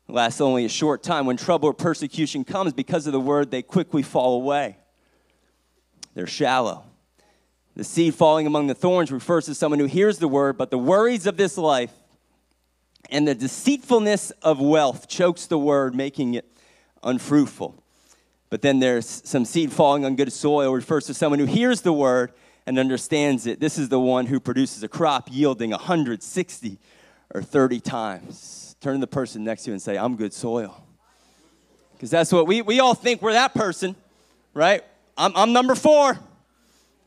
lasts 0.07 0.41
only 0.41 0.65
a 0.65 0.69
short 0.69 1.03
time. 1.03 1.27
When 1.27 1.37
trouble 1.37 1.69
or 1.69 1.73
persecution 1.73 2.43
comes 2.43 2.73
because 2.73 3.05
of 3.05 3.13
the 3.13 3.19
word, 3.19 3.51
they 3.51 3.61
quickly 3.61 4.01
fall 4.01 4.35
away. 4.41 4.77
They're 6.15 6.25
shallow. 6.25 6.85
The 7.75 7.83
seed 7.83 8.15
falling 8.15 8.47
among 8.47 8.67
the 8.67 8.75
thorns 8.75 9.11
refers 9.11 9.45
to 9.45 9.55
someone 9.55 9.79
who 9.79 9.85
hears 9.85 10.17
the 10.19 10.27
word, 10.27 10.57
but 10.57 10.71
the 10.71 10.77
worries 10.77 11.27
of 11.27 11.35
this 11.35 11.57
life 11.57 11.91
and 13.09 13.27
the 13.27 13.35
deceitfulness 13.35 14.31
of 14.41 14.59
wealth 14.59 15.07
chokes 15.07 15.45
the 15.45 15.57
word, 15.57 15.93
making 15.93 16.35
it 16.35 16.45
unfruitful. 17.03 17.83
But 18.49 18.61
then 18.61 18.79
there's 18.79 19.05
some 19.25 19.43
seed 19.43 19.71
falling 19.71 20.05
on 20.05 20.15
good 20.15 20.31
soil, 20.31 20.73
refers 20.73 21.05
to 21.07 21.13
someone 21.13 21.39
who 21.39 21.45
hears 21.45 21.81
the 21.81 21.91
word 21.91 22.31
and 22.65 22.79
understands 22.79 23.45
it. 23.45 23.59
This 23.59 23.77
is 23.77 23.89
the 23.89 23.99
one 23.99 24.25
who 24.25 24.39
produces 24.39 24.81
a 24.81 24.87
crop 24.87 25.27
yielding 25.31 25.71
160 25.71 26.79
or 27.33 27.41
30 27.41 27.79
times. 27.81 28.75
Turn 28.79 28.95
to 28.95 28.99
the 29.01 29.07
person 29.07 29.43
next 29.43 29.63
to 29.63 29.71
you 29.71 29.73
and 29.73 29.81
say, 29.81 29.97
I'm 29.97 30.15
good 30.15 30.33
soil. 30.33 30.81
Because 31.93 32.09
that's 32.09 32.31
what 32.31 32.47
we, 32.47 32.61
we 32.61 32.79
all 32.79 32.93
think 32.93 33.21
we're 33.21 33.33
that 33.33 33.53
person, 33.53 33.95
right? 34.53 34.83
I'm, 35.17 35.31
I'm 35.35 35.53
number 35.53 35.75
four. 35.75 36.17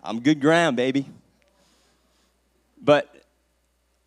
I'm 0.08 0.20
good 0.20 0.40
ground, 0.40 0.74
baby. 0.74 1.04
But 2.80 3.14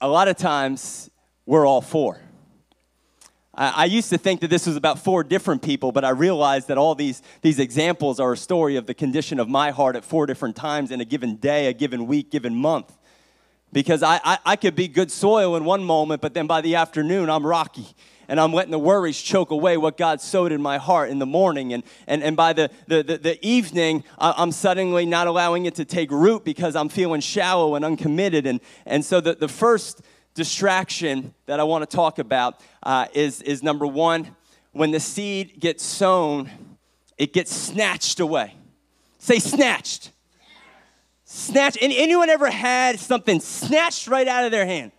a 0.01 0.07
lot 0.07 0.27
of 0.27 0.35
times, 0.35 1.11
we're 1.45 1.63
all 1.63 1.79
four. 1.79 2.19
I, 3.53 3.83
I 3.83 3.85
used 3.85 4.09
to 4.09 4.17
think 4.17 4.41
that 4.41 4.47
this 4.47 4.65
was 4.65 4.75
about 4.75 4.97
four 4.97 5.23
different 5.23 5.61
people, 5.61 5.91
but 5.91 6.03
I 6.03 6.09
realized 6.09 6.69
that 6.69 6.79
all 6.79 6.95
these, 6.95 7.21
these 7.43 7.59
examples 7.59 8.19
are 8.19 8.33
a 8.33 8.37
story 8.37 8.77
of 8.77 8.87
the 8.87 8.95
condition 8.95 9.39
of 9.39 9.47
my 9.47 9.69
heart 9.69 9.95
at 9.95 10.03
four 10.03 10.25
different 10.25 10.55
times 10.55 10.89
in 10.89 11.01
a 11.01 11.05
given 11.05 11.35
day, 11.35 11.67
a 11.67 11.73
given 11.73 12.07
week, 12.07 12.31
given 12.31 12.55
month. 12.55 12.91
Because 13.71 14.01
I, 14.01 14.19
I, 14.23 14.39
I 14.43 14.55
could 14.55 14.75
be 14.75 14.87
good 14.87 15.11
soil 15.11 15.55
in 15.55 15.65
one 15.65 15.83
moment, 15.83 16.19
but 16.19 16.33
then 16.33 16.47
by 16.47 16.61
the 16.61 16.73
afternoon, 16.73 17.29
I'm 17.29 17.45
rocky 17.45 17.85
and 18.31 18.39
I'm 18.39 18.53
letting 18.53 18.71
the 18.71 18.79
worries 18.79 19.21
choke 19.21 19.51
away 19.51 19.75
what 19.75 19.97
God 19.97 20.21
sowed 20.21 20.53
in 20.53 20.61
my 20.61 20.77
heart 20.77 21.09
in 21.09 21.19
the 21.19 21.25
morning. 21.25 21.73
And, 21.73 21.83
and, 22.07 22.23
and 22.23 22.37
by 22.37 22.53
the, 22.53 22.71
the, 22.87 23.03
the, 23.03 23.17
the 23.17 23.45
evening, 23.45 24.05
I'm 24.17 24.53
suddenly 24.53 25.05
not 25.05 25.27
allowing 25.27 25.65
it 25.65 25.75
to 25.75 25.83
take 25.83 26.09
root 26.11 26.45
because 26.45 26.77
I'm 26.77 26.87
feeling 26.87 27.19
shallow 27.19 27.75
and 27.75 27.83
uncommitted. 27.83 28.47
And, 28.47 28.61
and 28.85 29.03
so 29.03 29.19
the, 29.19 29.35
the 29.35 29.49
first 29.49 30.01
distraction 30.33 31.33
that 31.45 31.59
I 31.59 31.63
want 31.63 31.87
to 31.87 31.93
talk 31.93 32.19
about 32.19 32.61
uh, 32.83 33.07
is, 33.13 33.41
is 33.41 33.63
number 33.63 33.85
one, 33.85 34.33
when 34.71 34.91
the 34.91 35.01
seed 35.01 35.59
gets 35.59 35.83
sown, 35.83 36.49
it 37.17 37.33
gets 37.33 37.53
snatched 37.53 38.21
away. 38.21 38.55
Say 39.17 39.39
snatched. 39.39 40.09
Snatched. 41.25 41.79
And 41.81 41.91
anyone 41.91 42.29
ever 42.29 42.49
had 42.49 42.97
something 42.97 43.41
snatched 43.41 44.07
right 44.07 44.29
out 44.29 44.45
of 44.45 44.51
their 44.51 44.65
hand? 44.65 44.93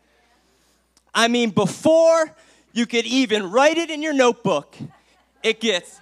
I 1.15 1.29
mean, 1.29 1.49
before 1.49 2.31
you 2.73 2.87
could 2.87 3.05
even 3.07 3.51
write 3.51 3.79
it 3.79 3.91
in 3.91 4.03
your 4.03 4.13
notebook, 4.15 4.77
it 5.43 5.61
gets 5.61 6.01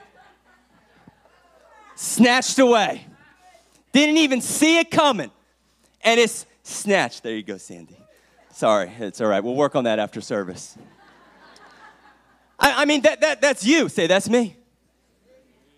snatched 1.94 2.58
away. 2.58 3.06
Didn't 3.92 4.18
even 4.18 4.40
see 4.40 4.78
it 4.78 4.90
coming. 4.90 5.30
And 6.02 6.18
it's 6.18 6.46
snatched. 6.62 7.22
There 7.22 7.34
you 7.34 7.42
go, 7.42 7.58
Sandy. 7.58 7.96
Sorry, 8.52 8.90
it's 8.98 9.20
all 9.20 9.28
right. 9.28 9.42
We'll 9.42 9.54
work 9.54 9.74
on 9.74 9.84
that 9.84 9.98
after 9.98 10.20
service. 10.20 10.76
I, 12.58 12.82
I 12.82 12.84
mean, 12.84 13.02
that, 13.02 13.20
that, 13.22 13.40
that's 13.40 13.64
you. 13.64 13.88
Say, 13.88 14.06
that's 14.06 14.28
me. 14.28 14.56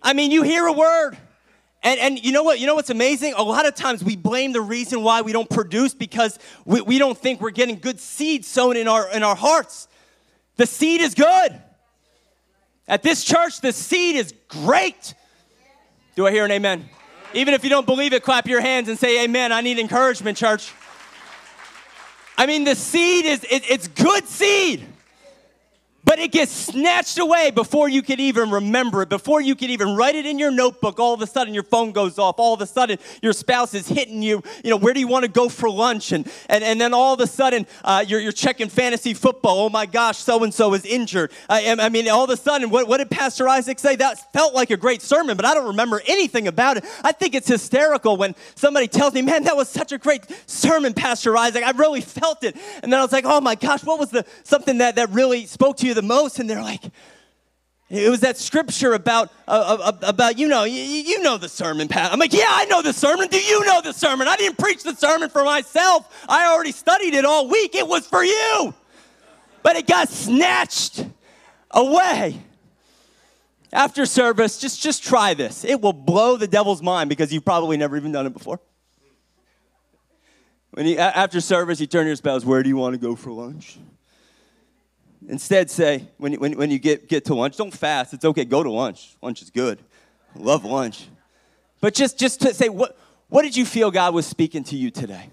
I 0.01 0.13
mean, 0.13 0.31
you 0.31 0.43
hear 0.43 0.65
a 0.65 0.73
word. 0.73 1.17
And, 1.81 1.99
and 1.99 2.23
you 2.23 2.31
know 2.31 2.43
what? 2.43 2.59
You 2.59 2.67
know 2.67 2.75
what's 2.75 2.89
amazing? 2.89 3.33
A 3.35 3.43
lot 3.43 3.65
of 3.65 3.75
times 3.75 4.03
we 4.03 4.15
blame 4.15 4.53
the 4.53 4.61
reason 4.61 5.03
why 5.03 5.21
we 5.21 5.33
don't 5.33 5.49
produce 5.49 5.93
because 5.93 6.39
we, 6.65 6.81
we 6.81 6.97
don't 6.97 7.17
think 7.17 7.41
we're 7.41 7.51
getting 7.51 7.77
good 7.77 7.99
seed 7.99 8.45
sown 8.45 8.77
in 8.77 8.87
our, 8.87 9.09
in 9.11 9.23
our 9.23 9.35
hearts. 9.35 9.87
The 10.57 10.65
seed 10.65 11.01
is 11.01 11.13
good. 11.15 11.61
At 12.87 13.01
this 13.01 13.23
church, 13.23 13.61
the 13.61 13.71
seed 13.71 14.15
is 14.15 14.33
great. 14.47 15.13
Do 16.15 16.27
I 16.27 16.31
hear 16.31 16.45
an 16.45 16.51
amen? 16.51 16.89
Even 17.33 17.53
if 17.53 17.63
you 17.63 17.69
don't 17.69 17.87
believe 17.87 18.13
it, 18.13 18.23
clap 18.23 18.47
your 18.47 18.61
hands 18.61 18.89
and 18.89 18.99
say 18.99 19.23
amen. 19.23 19.51
I 19.51 19.61
need 19.61 19.79
encouragement, 19.79 20.37
church. 20.37 20.71
I 22.37 22.45
mean, 22.45 22.63
the 22.63 22.75
seed 22.75 23.25
is, 23.25 23.43
it, 23.43 23.63
it's 23.69 23.87
good 23.87 24.27
seed. 24.27 24.85
But 26.05 26.19
it 26.19 26.33
gets 26.33 26.51
snatched 26.51 27.17
away 27.17 27.51
before 27.51 27.87
you 27.87 28.01
can 28.01 28.19
even 28.19 28.49
remember 28.51 29.01
it, 29.03 29.09
before 29.09 29.39
you 29.39 29.55
can 29.55 29.69
even 29.69 29.95
write 29.95 30.15
it 30.15 30.25
in 30.25 30.37
your 30.37 30.51
notebook. 30.51 30.99
All 30.99 31.13
of 31.13 31.21
a 31.21 31.27
sudden, 31.27 31.53
your 31.53 31.63
phone 31.63 31.93
goes 31.93 32.19
off. 32.19 32.39
All 32.39 32.53
of 32.53 32.59
a 32.59 32.65
sudden, 32.67 32.99
your 33.21 33.31
spouse 33.31 33.73
is 33.73 33.87
hitting 33.87 34.21
you. 34.21 34.43
You 34.65 34.71
know, 34.71 34.77
where 34.77 34.93
do 34.93 34.99
you 34.99 35.07
want 35.07 35.23
to 35.23 35.31
go 35.31 35.47
for 35.47 35.69
lunch? 35.69 36.11
And, 36.11 36.29
and, 36.49 36.61
and 36.61 36.79
then 36.79 36.93
all 36.93 37.13
of 37.13 37.21
a 37.21 37.27
sudden, 37.27 37.65
uh, 37.85 38.03
you're, 38.05 38.19
you're 38.19 38.33
checking 38.33 38.67
fantasy 38.67 39.13
football. 39.13 39.59
Oh 39.59 39.69
my 39.69 39.85
gosh, 39.85 40.17
so 40.17 40.43
and 40.43 40.53
so 40.53 40.73
is 40.73 40.85
injured. 40.85 41.31
I, 41.49 41.73
I 41.79 41.87
mean, 41.87 42.09
all 42.09 42.25
of 42.25 42.29
a 42.29 42.37
sudden, 42.37 42.69
what, 42.69 42.87
what 42.87 42.97
did 42.97 43.09
Pastor 43.09 43.47
Isaac 43.47 43.79
say? 43.79 43.95
That 43.95 44.33
felt 44.33 44.53
like 44.53 44.71
a 44.71 44.77
great 44.77 45.01
sermon, 45.01 45.37
but 45.37 45.45
I 45.45 45.53
don't 45.53 45.67
remember 45.67 46.01
anything 46.05 46.49
about 46.49 46.75
it. 46.75 46.85
I 47.03 47.13
think 47.13 47.33
it's 47.33 47.47
hysterical 47.47 48.17
when 48.17 48.35
somebody 48.55 48.89
tells 48.89 49.13
me, 49.13 49.21
man, 49.21 49.43
that 49.45 49.55
was 49.55 49.69
such 49.69 49.93
a 49.93 49.97
great 49.97 50.25
sermon, 50.47 50.93
Pastor 50.93 51.37
Isaac. 51.37 51.63
I 51.63 51.71
really 51.71 52.01
felt 52.01 52.43
it. 52.43 52.57
And 52.81 52.91
then 52.91 52.99
I 52.99 53.03
was 53.03 53.13
like, 53.13 53.25
oh 53.25 53.39
my 53.39 53.55
gosh, 53.55 53.85
what 53.85 53.99
was 53.99 54.09
the 54.09 54.25
something 54.43 54.79
that, 54.79 54.97
that 54.97 55.09
really 55.11 55.45
spoke 55.45 55.77
to 55.77 55.87
you 55.87 55.92
the 55.93 56.01
most, 56.01 56.39
and 56.39 56.49
they're 56.49 56.61
like, 56.61 56.83
it 57.89 58.09
was 58.09 58.21
that 58.21 58.37
scripture 58.37 58.93
about 58.93 59.31
uh, 59.47 59.51
uh, 59.51 59.83
uh 59.89 60.07
about 60.07 60.39
you 60.39 60.47
know 60.47 60.63
you, 60.63 60.81
you 60.81 61.21
know 61.21 61.37
the 61.37 61.49
sermon 61.49 61.87
Pat. 61.87 62.11
I'm 62.11 62.19
like 62.19 62.33
yeah 62.33 62.49
I 62.49 62.65
know 62.65 62.81
the 62.81 62.93
sermon. 62.93 63.27
Do 63.27 63.39
you 63.39 63.63
know 63.65 63.81
the 63.81 63.93
sermon? 63.93 64.27
I 64.27 64.35
didn't 64.35 64.57
preach 64.57 64.83
the 64.83 64.95
sermon 64.95 65.29
for 65.29 65.43
myself. 65.43 66.25
I 66.27 66.47
already 66.47 66.71
studied 66.71 67.13
it 67.13 67.23
all 67.23 67.47
week. 67.49 67.75
It 67.75 67.87
was 67.87 68.07
for 68.07 68.23
you, 68.23 68.73
but 69.61 69.75
it 69.75 69.85
got 69.85 70.09
snatched 70.09 71.05
away 71.69 72.41
after 73.71 74.07
service. 74.07 74.57
Just 74.57 74.81
just 74.81 75.03
try 75.03 75.35
this. 75.35 75.63
It 75.63 75.79
will 75.79 75.93
blow 75.93 76.35
the 76.37 76.47
devil's 76.47 76.81
mind 76.81 77.09
because 77.09 77.31
you've 77.31 77.45
probably 77.45 77.77
never 77.77 77.95
even 77.95 78.11
done 78.11 78.25
it 78.25 78.33
before. 78.33 78.59
When 80.71 80.87
you, 80.87 80.97
after 80.97 81.39
service, 81.39 81.79
you 81.79 81.85
turn 81.85 82.07
your 82.07 82.15
spouse. 82.15 82.43
Where 82.43 82.63
do 82.63 82.69
you 82.69 82.77
want 82.77 82.93
to 82.95 82.99
go 82.99 83.15
for 83.15 83.31
lunch? 83.31 83.77
Instead, 85.27 85.69
say, 85.69 86.07
when 86.17 86.33
when, 86.33 86.57
when 86.57 86.71
you 86.71 86.79
get, 86.79 87.07
get 87.07 87.25
to 87.25 87.35
lunch, 87.35 87.57
don't 87.57 87.73
fast. 87.73 88.13
It's 88.13 88.25
okay, 88.25 88.45
go 88.45 88.63
to 88.63 88.71
lunch. 88.71 89.15
Lunch 89.21 89.41
is 89.41 89.49
good. 89.49 89.79
Love 90.35 90.65
lunch. 90.65 91.07
But 91.81 91.93
just, 91.93 92.17
just 92.17 92.41
to 92.41 92.53
say, 92.53 92.69
what, 92.69 92.97
what 93.29 93.43
did 93.43 93.55
you 93.55 93.65
feel 93.65 93.91
God 93.91 94.13
was 94.13 94.25
speaking 94.25 94.63
to 94.65 94.75
you 94.75 94.91
today? 94.91 95.29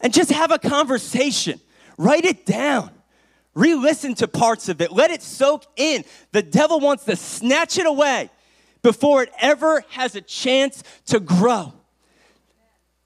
And 0.00 0.12
just 0.12 0.30
have 0.30 0.50
a 0.50 0.58
conversation. 0.58 1.60
Write 1.96 2.24
it 2.24 2.46
down. 2.46 2.90
Re 3.54 3.74
listen 3.74 4.14
to 4.16 4.28
parts 4.28 4.68
of 4.68 4.80
it. 4.80 4.92
Let 4.92 5.10
it 5.10 5.22
soak 5.22 5.64
in. 5.76 6.04
The 6.32 6.42
devil 6.42 6.80
wants 6.80 7.04
to 7.04 7.16
snatch 7.16 7.78
it 7.78 7.86
away 7.86 8.30
before 8.82 9.22
it 9.22 9.32
ever 9.40 9.84
has 9.90 10.14
a 10.14 10.20
chance 10.20 10.82
to 11.06 11.20
grow. 11.20 11.72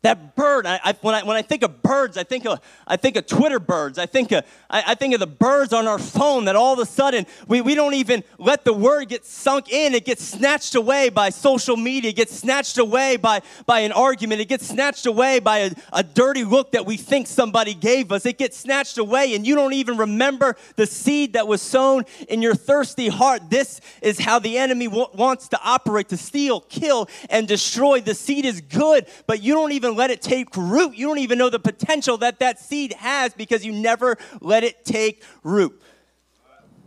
That 0.07 0.37
bird, 0.37 0.67
I, 0.67 0.79
I, 0.85 0.93
when, 1.01 1.17
I, 1.17 1.25
when 1.25 1.37
I 1.37 1.43
think 1.43 1.65
of 1.65 1.83
birds, 1.83 2.17
I 2.17 2.23
think 2.23 2.47
of, 2.47 2.61
I 2.87 2.97
think 2.97 3.17
of 3.17 3.27
Twitter 3.27 3.59
birds. 3.59 3.99
I 3.99 4.07
think 4.07 4.31
of, 4.31 4.45
I, 4.71 4.93
I, 4.93 4.95
think 4.95 5.15
of 5.15 5.19
the 5.19 5.27
birds 5.27 5.73
on 5.73 5.89
our 5.89 5.99
phone 5.99 6.45
that 6.45 6.55
all 6.55 6.73
of 6.73 6.79
a 6.79 6.87
sudden 6.87 7.27
we, 7.49 7.61
we 7.61 7.75
don't 7.75 7.95
even 7.95 8.23
let 8.39 8.65
the 8.65 8.73
word 8.73 9.09
get 9.09 9.25
sunk 9.27 9.69
in. 9.69 9.95
It 9.95 10.05
gets 10.05 10.23
snatched 10.23 10.77
away 10.77 11.09
by 11.09 11.31
social 11.31 11.77
media. 11.77 12.11
It 12.11 12.17
gets 12.17 12.33
snatched 12.33 12.79
away 12.79 13.17
by, 13.17 13.43
by 13.67 13.81
an 13.81 13.91
argument. 13.91 14.41
It 14.41 14.45
gets 14.45 14.69
snatched 14.69 15.07
away 15.07 15.41
by 15.41 15.59
a, 15.59 15.71
a 15.93 16.05
dirty 16.05 16.45
look 16.45 16.71
that 16.71 16.87
we 16.87 16.97
think 16.97 17.27
somebody 17.27 17.75
gave 17.75 18.13
us. 18.13 18.25
It 18.27 18.39
gets 18.39 18.57
snatched 18.57 18.99
away 18.99 19.35
and 19.35 19.45
you 19.45 19.57
don't 19.57 19.73
even 19.73 19.97
remember 19.97 20.55
the 20.77 20.87
seed 20.87 21.33
that 21.33 21.49
was 21.49 21.61
sown 21.61 22.05
in 22.29 22.43
your 22.43 22.55
thirsty 22.55 23.09
heart. 23.09 23.51
This 23.51 23.81
is 24.01 24.21
how 24.21 24.39
the 24.39 24.57
enemy 24.57 24.87
w- 24.87 25.09
wants 25.15 25.49
to 25.49 25.59
operate 25.65 26.11
to 26.11 26.17
steal, 26.17 26.61
kill, 26.61 27.09
and 27.29 27.49
destroy. 27.49 28.01
The 28.01 28.15
seed 28.15 28.45
is 28.45 28.61
good, 28.61 29.07
but 29.27 29.43
you 29.43 29.53
don't 29.53 29.73
even 29.73 29.96
let 29.97 30.11
it 30.11 30.23
take 30.23 30.57
root. 30.57 30.95
You 30.95 31.09
don't 31.09 31.19
even 31.19 31.39
know 31.39 31.51
the 31.51 31.59
potential 31.59 32.19
that 32.19 32.39
that 32.41 32.61
seed 32.61 32.93
has 32.95 33.35
because 33.35 33.65
you 33.65 33.73
never 33.73 34.17
let 34.41 34.63
it 34.65 34.85
take 34.85 35.23
root. 35.43 35.81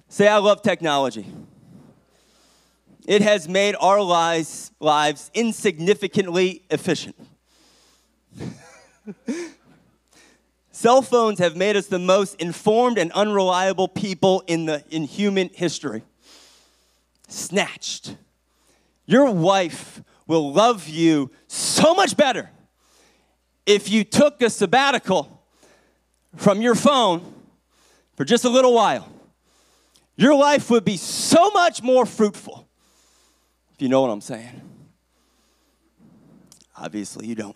Say, 0.07 0.27
I 0.27 0.37
love 0.37 0.61
technology. 0.61 1.25
It 3.05 3.21
has 3.21 3.49
made 3.49 3.75
our 3.79 4.01
lives, 4.01 4.71
lives 4.79 5.31
insignificantly 5.33 6.63
efficient. 6.69 7.15
Cell 10.71 11.01
phones 11.01 11.39
have 11.39 11.55
made 11.55 11.75
us 11.75 11.87
the 11.87 11.99
most 11.99 12.35
informed 12.35 12.97
and 12.97 13.11
unreliable 13.11 13.87
people 13.87 14.43
in, 14.47 14.65
the, 14.65 14.83
in 14.89 15.03
human 15.03 15.49
history. 15.53 16.03
Snatched. 17.27 18.15
Your 19.05 19.31
wife 19.31 20.01
will 20.25 20.53
love 20.53 20.87
you 20.87 21.31
so 21.47 21.93
much 21.93 22.15
better 22.15 22.51
if 23.69 23.87
you 23.87 24.03
took 24.03 24.41
a 24.41 24.49
sabbatical 24.49 25.43
from 26.35 26.59
your 26.59 26.73
phone 26.73 27.21
for 28.15 28.25
just 28.25 28.43
a 28.43 28.49
little 28.49 28.73
while, 28.73 29.07
your 30.15 30.33
life 30.33 30.71
would 30.71 30.83
be 30.83 30.97
so 30.97 31.51
much 31.51 31.83
more 31.83 32.07
fruitful. 32.07 32.67
If 33.73 33.81
you 33.83 33.87
know 33.87 34.01
what 34.01 34.09
I'm 34.09 34.21
saying. 34.21 34.59
Obviously, 36.75 37.27
you 37.27 37.35
don't. 37.35 37.55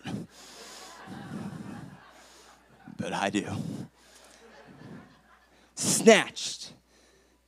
But 2.96 3.12
I 3.12 3.32
do. 3.32 3.48
snatched. 5.74 6.74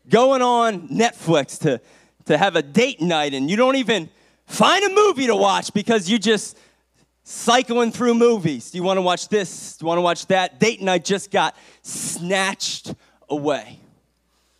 Going 0.09 0.41
on 0.41 0.89
Netflix 0.89 1.59
to, 1.59 1.79
to 2.25 2.37
have 2.37 2.55
a 2.55 2.63
date 2.63 2.99
night 2.99 3.35
and 3.35 3.49
you 3.49 3.57
don't 3.57 3.75
even 3.75 4.09
find 4.47 4.83
a 4.83 4.89
movie 4.89 5.27
to 5.27 5.35
watch 5.35 5.71
because 5.71 6.09
you 6.09 6.17
just 6.17 6.57
cycling 7.25 7.91
through 7.91 8.13
movies. 8.13 8.71
Do 8.71 8.77
you 8.77 8.83
want 8.83 8.97
to 8.97 9.01
watch 9.01 9.27
this? 9.27 9.75
Do 9.75 9.83
you 9.83 9.87
want 9.87 9.97
to 9.97 10.03
watch 10.03 10.27
that? 10.27 10.59
Date 10.59 10.81
night 10.81 11.03
just 11.03 11.31
got 11.31 11.57
snatched 11.81 12.93
away. 13.27 13.79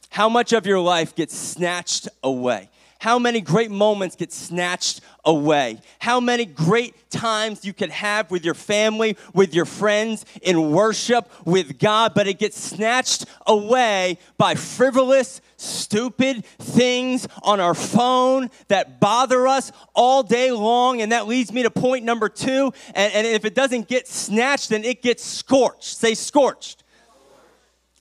How 0.09 0.27
much 0.27 0.51
of 0.51 0.65
your 0.65 0.79
life 0.79 1.15
gets 1.15 1.37
snatched 1.37 2.09
away? 2.23 2.69
How 3.05 3.19
many 3.19 3.39
great 3.39 3.69
moments 3.69 4.15
get 4.15 4.33
snatched 4.33 4.99
away? 5.23 5.79
How 5.99 6.19
many 6.19 6.43
great 6.43 7.11
times 7.11 7.63
you 7.63 7.71
could 7.71 7.91
have 7.91 8.31
with 8.31 8.43
your 8.43 8.55
family, 8.55 9.15
with 9.31 9.53
your 9.53 9.65
friends, 9.65 10.25
in 10.41 10.71
worship 10.71 11.29
with 11.45 11.77
God, 11.77 12.13
but 12.15 12.25
it 12.25 12.39
gets 12.39 12.59
snatched 12.59 13.27
away 13.45 14.17
by 14.39 14.55
frivolous, 14.55 15.39
stupid 15.55 16.43
things 16.57 17.27
on 17.43 17.59
our 17.59 17.75
phone 17.75 18.49
that 18.69 18.99
bother 18.99 19.47
us 19.47 19.71
all 19.93 20.23
day 20.23 20.49
long. 20.49 20.99
And 20.99 21.11
that 21.11 21.27
leads 21.27 21.53
me 21.53 21.61
to 21.61 21.69
point 21.69 22.05
number 22.05 22.27
two. 22.27 22.73
And, 22.95 23.13
and 23.13 23.27
if 23.27 23.45
it 23.45 23.53
doesn't 23.53 23.87
get 23.87 24.07
snatched, 24.07 24.69
then 24.69 24.83
it 24.83 25.03
gets 25.03 25.23
scorched. 25.23 25.95
Say 25.95 26.15
scorched. 26.15 26.83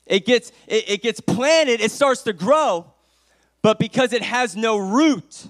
It 0.06 0.25
gets, 0.25 0.50
it, 0.66 0.88
it 0.88 1.02
gets 1.02 1.20
planted, 1.20 1.82
it 1.82 1.90
starts 1.90 2.23
to 2.23 2.32
grow 2.32 2.94
but 3.64 3.78
because 3.78 4.12
it 4.12 4.23
has 4.23 4.54
no 4.54 4.76
root, 4.76 5.47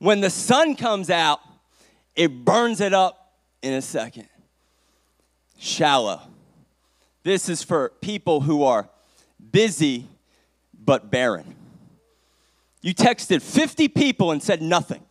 when 0.00 0.20
the 0.20 0.28
sun 0.28 0.74
comes 0.74 1.10
out, 1.10 1.38
it 2.16 2.44
burns 2.44 2.80
it 2.80 2.92
up 2.92 3.36
in 3.62 3.72
a 3.72 3.80
second. 3.80 4.26
Shallow. 5.56 6.20
This 7.22 7.48
is 7.48 7.62
for 7.62 7.90
people 8.00 8.40
who 8.40 8.64
are 8.64 8.88
busy 9.52 10.08
but 10.76 11.12
barren. 11.12 11.54
You 12.82 12.92
texted 12.92 13.42
50 13.42 13.86
people 13.86 14.32
and 14.32 14.42
said 14.42 14.60
nothing. 14.60 15.04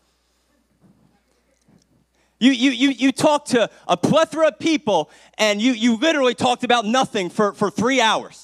You, 2.38 2.52
you, 2.52 2.72
you, 2.72 2.90
you 2.90 3.12
talked 3.14 3.52
to 3.52 3.70
a 3.88 3.96
plethora 3.96 4.50
of 4.50 4.60
people 4.60 5.10
and 5.38 5.62
you, 5.62 5.72
you 5.72 5.96
literally 5.96 6.36
talked 6.36 6.66
about 6.66 6.86
nothing 6.86 7.30
for, 7.30 7.54
for 7.54 7.72
three 7.72 8.02
hours. 8.02 8.43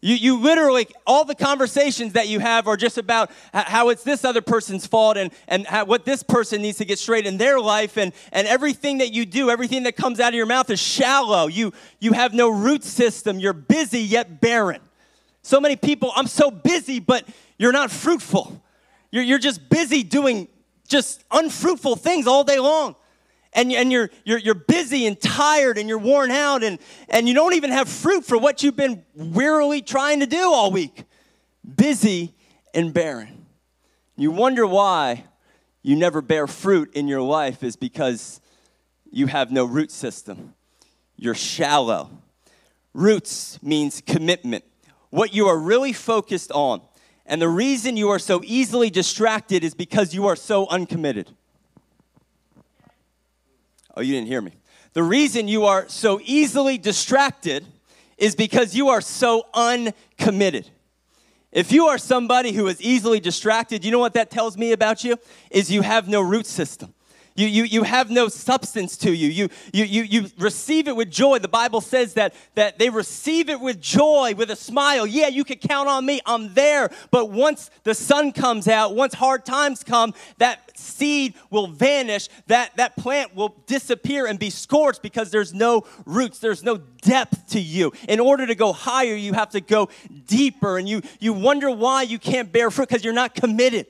You, 0.00 0.14
you 0.14 0.40
literally, 0.40 0.86
all 1.06 1.24
the 1.24 1.34
conversations 1.34 2.12
that 2.12 2.28
you 2.28 2.38
have 2.38 2.68
are 2.68 2.76
just 2.76 2.98
about 2.98 3.30
how 3.52 3.88
it's 3.88 4.04
this 4.04 4.24
other 4.24 4.40
person's 4.40 4.86
fault 4.86 5.16
and, 5.16 5.32
and 5.48 5.66
how, 5.66 5.86
what 5.86 6.04
this 6.04 6.22
person 6.22 6.62
needs 6.62 6.78
to 6.78 6.84
get 6.84 7.00
straight 7.00 7.26
in 7.26 7.36
their 7.36 7.58
life. 7.58 7.96
And, 7.96 8.12
and 8.30 8.46
everything 8.46 8.98
that 8.98 9.12
you 9.12 9.26
do, 9.26 9.50
everything 9.50 9.82
that 9.84 9.96
comes 9.96 10.20
out 10.20 10.28
of 10.28 10.34
your 10.34 10.46
mouth 10.46 10.70
is 10.70 10.78
shallow. 10.78 11.48
You, 11.48 11.72
you 11.98 12.12
have 12.12 12.32
no 12.32 12.48
root 12.48 12.84
system. 12.84 13.40
You're 13.40 13.52
busy 13.52 14.00
yet 14.00 14.40
barren. 14.40 14.80
So 15.42 15.60
many 15.60 15.74
people, 15.74 16.12
I'm 16.14 16.28
so 16.28 16.50
busy, 16.50 17.00
but 17.00 17.26
you're 17.58 17.72
not 17.72 17.90
fruitful. 17.90 18.62
You're, 19.10 19.24
you're 19.24 19.38
just 19.38 19.68
busy 19.68 20.04
doing 20.04 20.46
just 20.86 21.24
unfruitful 21.32 21.96
things 21.96 22.28
all 22.28 22.44
day 22.44 22.60
long 22.60 22.94
and, 23.52 23.72
and 23.72 23.90
you're, 23.90 24.10
you're, 24.24 24.38
you're 24.38 24.54
busy 24.54 25.06
and 25.06 25.20
tired 25.20 25.78
and 25.78 25.88
you're 25.88 25.98
worn 25.98 26.30
out 26.30 26.62
and, 26.62 26.78
and 27.08 27.28
you 27.28 27.34
don't 27.34 27.54
even 27.54 27.70
have 27.70 27.88
fruit 27.88 28.24
for 28.24 28.38
what 28.38 28.62
you've 28.62 28.76
been 28.76 29.04
wearily 29.14 29.82
trying 29.82 30.20
to 30.20 30.26
do 30.26 30.52
all 30.52 30.70
week. 30.70 31.04
Busy 31.76 32.34
and 32.74 32.92
barren. 32.92 33.46
You 34.16 34.30
wonder 34.30 34.66
why 34.66 35.24
you 35.82 35.96
never 35.96 36.20
bear 36.20 36.46
fruit 36.46 36.92
in 36.94 37.08
your 37.08 37.22
life 37.22 37.62
is 37.62 37.76
because 37.76 38.40
you 39.10 39.26
have 39.26 39.50
no 39.50 39.64
root 39.64 39.90
system. 39.90 40.54
You're 41.16 41.34
shallow. 41.34 42.10
Roots 42.92 43.62
means 43.62 44.02
commitment, 44.04 44.64
what 45.10 45.32
you 45.32 45.46
are 45.46 45.58
really 45.58 45.92
focused 45.92 46.50
on. 46.52 46.80
And 47.26 47.40
the 47.40 47.48
reason 47.48 47.96
you 47.96 48.08
are 48.08 48.18
so 48.18 48.40
easily 48.44 48.90
distracted 48.90 49.62
is 49.62 49.74
because 49.74 50.14
you 50.14 50.26
are 50.26 50.36
so 50.36 50.66
uncommitted. 50.66 51.30
Oh, 53.98 54.00
you 54.00 54.14
didn't 54.14 54.28
hear 54.28 54.40
me. 54.40 54.52
The 54.92 55.02
reason 55.02 55.48
you 55.48 55.64
are 55.64 55.88
so 55.88 56.20
easily 56.22 56.78
distracted 56.78 57.66
is 58.16 58.36
because 58.36 58.72
you 58.76 58.90
are 58.90 59.00
so 59.00 59.44
uncommitted. 59.52 60.70
If 61.50 61.72
you 61.72 61.86
are 61.86 61.98
somebody 61.98 62.52
who 62.52 62.68
is 62.68 62.80
easily 62.80 63.18
distracted, 63.18 63.84
you 63.84 63.90
know 63.90 63.98
what 63.98 64.14
that 64.14 64.30
tells 64.30 64.56
me 64.56 64.70
about 64.70 65.02
you? 65.02 65.16
Is 65.50 65.68
you 65.72 65.82
have 65.82 66.06
no 66.06 66.20
root 66.20 66.46
system. 66.46 66.94
You, 67.38 67.46
you, 67.46 67.62
you 67.62 67.82
have 67.84 68.10
no 68.10 68.26
substance 68.26 68.96
to 68.96 69.14
you. 69.14 69.28
You, 69.28 69.48
you, 69.72 69.84
you. 69.84 70.02
you 70.02 70.26
receive 70.38 70.88
it 70.88 70.96
with 70.96 71.08
joy. 71.08 71.38
The 71.38 71.46
Bible 71.46 71.80
says 71.80 72.14
that, 72.14 72.34
that 72.56 72.80
they 72.80 72.90
receive 72.90 73.48
it 73.48 73.60
with 73.60 73.80
joy, 73.80 74.34
with 74.36 74.50
a 74.50 74.56
smile. 74.56 75.06
Yeah, 75.06 75.28
you 75.28 75.44
can 75.44 75.58
count 75.58 75.88
on 75.88 76.04
me. 76.04 76.20
I'm 76.26 76.52
there. 76.54 76.90
But 77.12 77.30
once 77.30 77.70
the 77.84 77.94
sun 77.94 78.32
comes 78.32 78.66
out, 78.66 78.96
once 78.96 79.14
hard 79.14 79.46
times 79.46 79.84
come, 79.84 80.14
that 80.38 80.76
seed 80.76 81.34
will 81.48 81.68
vanish. 81.68 82.28
That, 82.48 82.76
that 82.76 82.96
plant 82.96 83.36
will 83.36 83.54
disappear 83.66 84.26
and 84.26 84.36
be 84.36 84.50
scorched 84.50 85.00
because 85.00 85.30
there's 85.30 85.54
no 85.54 85.84
roots. 86.06 86.40
There's 86.40 86.64
no 86.64 86.78
depth 87.02 87.50
to 87.50 87.60
you. 87.60 87.92
In 88.08 88.18
order 88.18 88.48
to 88.48 88.56
go 88.56 88.72
higher, 88.72 89.14
you 89.14 89.34
have 89.34 89.50
to 89.50 89.60
go 89.60 89.90
deeper. 90.26 90.76
And 90.76 90.88
you, 90.88 91.02
you 91.20 91.34
wonder 91.34 91.70
why 91.70 92.02
you 92.02 92.18
can't 92.18 92.50
bear 92.50 92.72
fruit 92.72 92.88
because 92.88 93.04
you're 93.04 93.14
not 93.14 93.36
committed. 93.36 93.86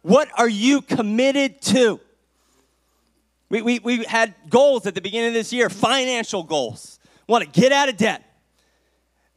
What 0.00 0.30
are 0.38 0.48
you 0.48 0.80
committed 0.80 1.60
to? 1.62 2.00
We, 3.50 3.62
we, 3.62 3.78
we 3.78 4.04
had 4.04 4.34
goals 4.48 4.86
at 4.86 4.94
the 4.94 5.00
beginning 5.00 5.28
of 5.28 5.34
this 5.34 5.52
year, 5.52 5.70
financial 5.70 6.42
goals. 6.42 6.98
Want 7.26 7.44
to 7.44 7.60
get 7.60 7.72
out 7.72 7.88
of 7.88 7.96
debt. 7.96 8.24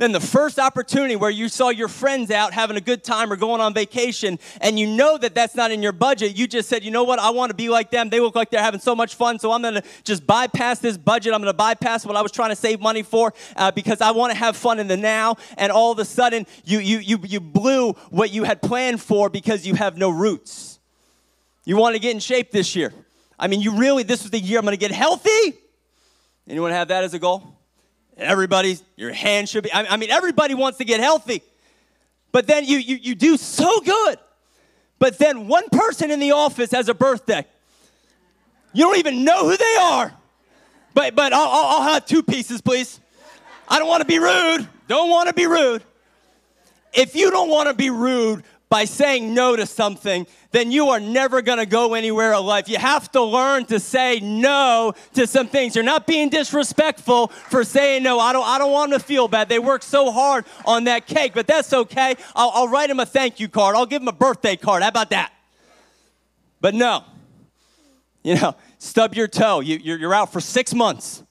Then 0.02 0.13
the 0.13 0.19
first 0.19 0.58
opportunity 0.58 1.15
where 1.15 1.30
you 1.30 1.47
saw 1.47 1.69
your 1.69 1.88
friends 1.88 2.32
out 2.32 2.54
having 2.54 2.76
a 2.76 2.82
good 2.82 3.04
time 3.04 3.32
or 3.32 3.36
going 3.36 3.62
on 3.62 3.71
vacation, 3.71 4.39
and 4.60 4.80
you 4.80 4.88
know 4.88 5.15
that 5.15 5.36
that's 5.36 5.54
not 5.54 5.69
in 5.69 5.84
your 5.84 5.91
budget, 5.91 6.36
you 6.36 6.47
just 6.47 6.67
said, 6.67 6.84
you 6.84 6.89
know 6.89 7.04
what, 7.04 7.19
I 7.19 7.30
want 7.30 7.52
to 7.52 7.56
be 7.56 7.69
like 7.69 7.91
them. 7.91 8.10
They 8.10 8.19
look 8.19 8.36
like 8.36 8.50
they're 8.50 8.63
having 8.63 8.80
so 8.80 8.95
much 8.95 9.13
fun, 9.13 9.38
so 9.38 9.52
I'm 9.52 9.62
going 9.62 9.76
to 9.76 9.84
just 10.04 10.26
bypass 10.26 10.80
this 10.80 10.97
budget. 10.97 11.36
I'm 11.36 11.39
going 11.39 11.54
to 11.54 11.58
bypass 11.58 12.04
what 12.04 12.15
I 12.15 12.24
was 12.24 12.32
trying 12.32 12.50
to 12.50 12.56
save 12.56 12.82
money 12.82 13.04
for 13.04 13.32
uh, 13.56 13.69
because 13.69 14.02
I 14.02 14.10
want 14.10 14.34
to 14.34 14.39
have 14.39 14.58
fun 14.58 14.80
in 14.80 14.88
the 14.88 14.97
now. 14.97 15.36
And 15.56 15.71
all 15.71 15.91
of 15.91 16.00
a 16.00 16.06
sudden, 16.06 16.47
you, 16.65 16.80
you, 16.80 16.97
you, 16.97 17.19
you 17.24 17.39
blew 17.39 17.93
what 18.10 18.32
you 18.32 18.43
had 18.43 18.63
planned 18.63 19.02
for 19.02 19.30
because 19.30 19.67
you 19.67 19.76
have 19.76 20.00
no 20.00 20.10
roots. 20.10 20.80
You 21.63 21.78
want 21.78 21.93
to 21.93 22.00
get 22.00 22.15
in 22.15 22.19
shape 22.19 22.50
this 22.50 22.76
year. 22.76 22.91
I 23.41 23.47
mean, 23.47 23.60
you 23.60 23.75
really, 23.75 24.04
this 24.04 24.21
was 24.21 24.30
the 24.30 24.39
year 24.39 24.60
I'm 24.60 24.65
going 24.65 24.73
to 24.73 24.80
get 24.80 24.91
healthy. 24.91 25.56
Anyone 26.47 26.71
have 26.71 26.89
that 26.89 27.04
as 27.04 27.15
a 27.15 27.19
goal? 27.19 27.58
Everybody, 28.15 28.77
your 28.95 29.12
hand 29.12 29.49
should 29.49 29.63
be, 29.63 29.73
I 29.73 29.97
mean, 29.97 30.12
everybody 30.12 30.54
wants 30.54 30.77
to 30.77 30.86
get 30.86 30.99
healthy. 30.99 31.41
But 32.32 32.45
then 32.45 32.65
you, 32.65 32.77
you, 32.77 32.97
you 32.97 33.15
do 33.15 33.38
so 33.38 33.82
good. 33.82 34.19
But 34.99 35.17
then 35.17 35.47
one 35.47 35.67
person 35.69 36.12
in 36.12 36.19
the 36.19 36.34
office 36.34 36.71
has 36.71 36.88
a 36.88 36.93
birthday. 36.93 37.43
You 38.73 38.86
don't 38.86 38.99
even 38.99 39.23
know 39.23 39.49
who 39.49 39.58
they 39.58 39.75
are. 39.82 40.13
But, 40.93 41.15
but 41.15 41.34
I'll, 41.34 41.49
I'll 41.49 41.93
have 41.93 42.06
two 42.06 42.21
pieces, 42.21 42.62
please. 42.62 42.99
I 43.67 43.80
don't 43.80 43.88
want 43.88 44.01
to 44.01 44.08
be 44.08 44.19
rude. 44.19 44.67
Don't 44.88 45.10
want 45.10 45.30
to 45.30 45.34
be 45.34 45.47
rude. 45.47 45.84
If 46.93 47.15
you 47.15 47.32
don't 47.32 47.49
want 47.49 47.69
to 47.69 47.73
be 47.73 47.89
rude, 47.89 48.43
by 48.71 48.86
saying 48.86 49.34
no 49.34 49.57
to 49.57 49.65
something, 49.65 50.25
then 50.51 50.71
you 50.71 50.91
are 50.91 50.99
never 51.01 51.41
going 51.41 51.57
to 51.57 51.65
go 51.65 51.93
anywhere 51.93 52.31
in 52.31 52.45
life. 52.45 52.69
You 52.69 52.77
have 52.77 53.12
to 53.12 53.21
learn 53.21 53.65
to 53.65 53.81
say 53.81 54.21
no 54.21 54.93
to 55.13 55.27
some 55.27 55.49
things. 55.49 55.75
You're 55.75 55.84
not 55.84 56.07
being 56.07 56.29
disrespectful 56.29 57.27
for 57.27 57.65
saying 57.65 58.03
no. 58.03 58.17
I 58.17 58.31
don't, 58.31 58.47
I 58.47 58.57
don't 58.57 58.71
want 58.71 58.91
them 58.91 58.99
to 59.01 59.05
feel 59.05 59.27
bad. 59.27 59.49
They 59.49 59.60
worked 59.60 59.84
so 59.84 60.10
hard 60.10 60.45
on 60.65 60.86
that 60.86 61.05
cake, 61.05 61.34
but 61.34 61.47
that's 61.47 61.73
okay. 61.73 62.15
I'll, 62.34 62.49
I'll 62.51 62.69
write 62.69 62.88
them 62.88 63.01
a 63.01 63.05
thank 63.05 63.41
you 63.41 63.49
card. 63.49 63.75
I'll 63.75 63.86
give 63.86 64.01
them 64.01 64.07
a 64.07 64.13
birthday 64.13 64.55
card. 64.55 64.84
How 64.84 64.89
about 64.89 65.10
that? 65.10 65.34
But 66.62 66.73
no, 66.73 67.03
you 68.23 68.36
know, 68.36 68.55
stub 68.77 69.15
your 69.15 69.27
toe. 69.27 69.60
You, 69.60 69.79
you're, 69.79 69.97
you're 69.97 70.13
out 70.13 70.31
for 70.31 70.39
six 70.39 70.73
months. 70.73 71.23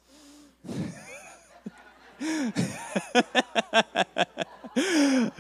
you 4.77 5.31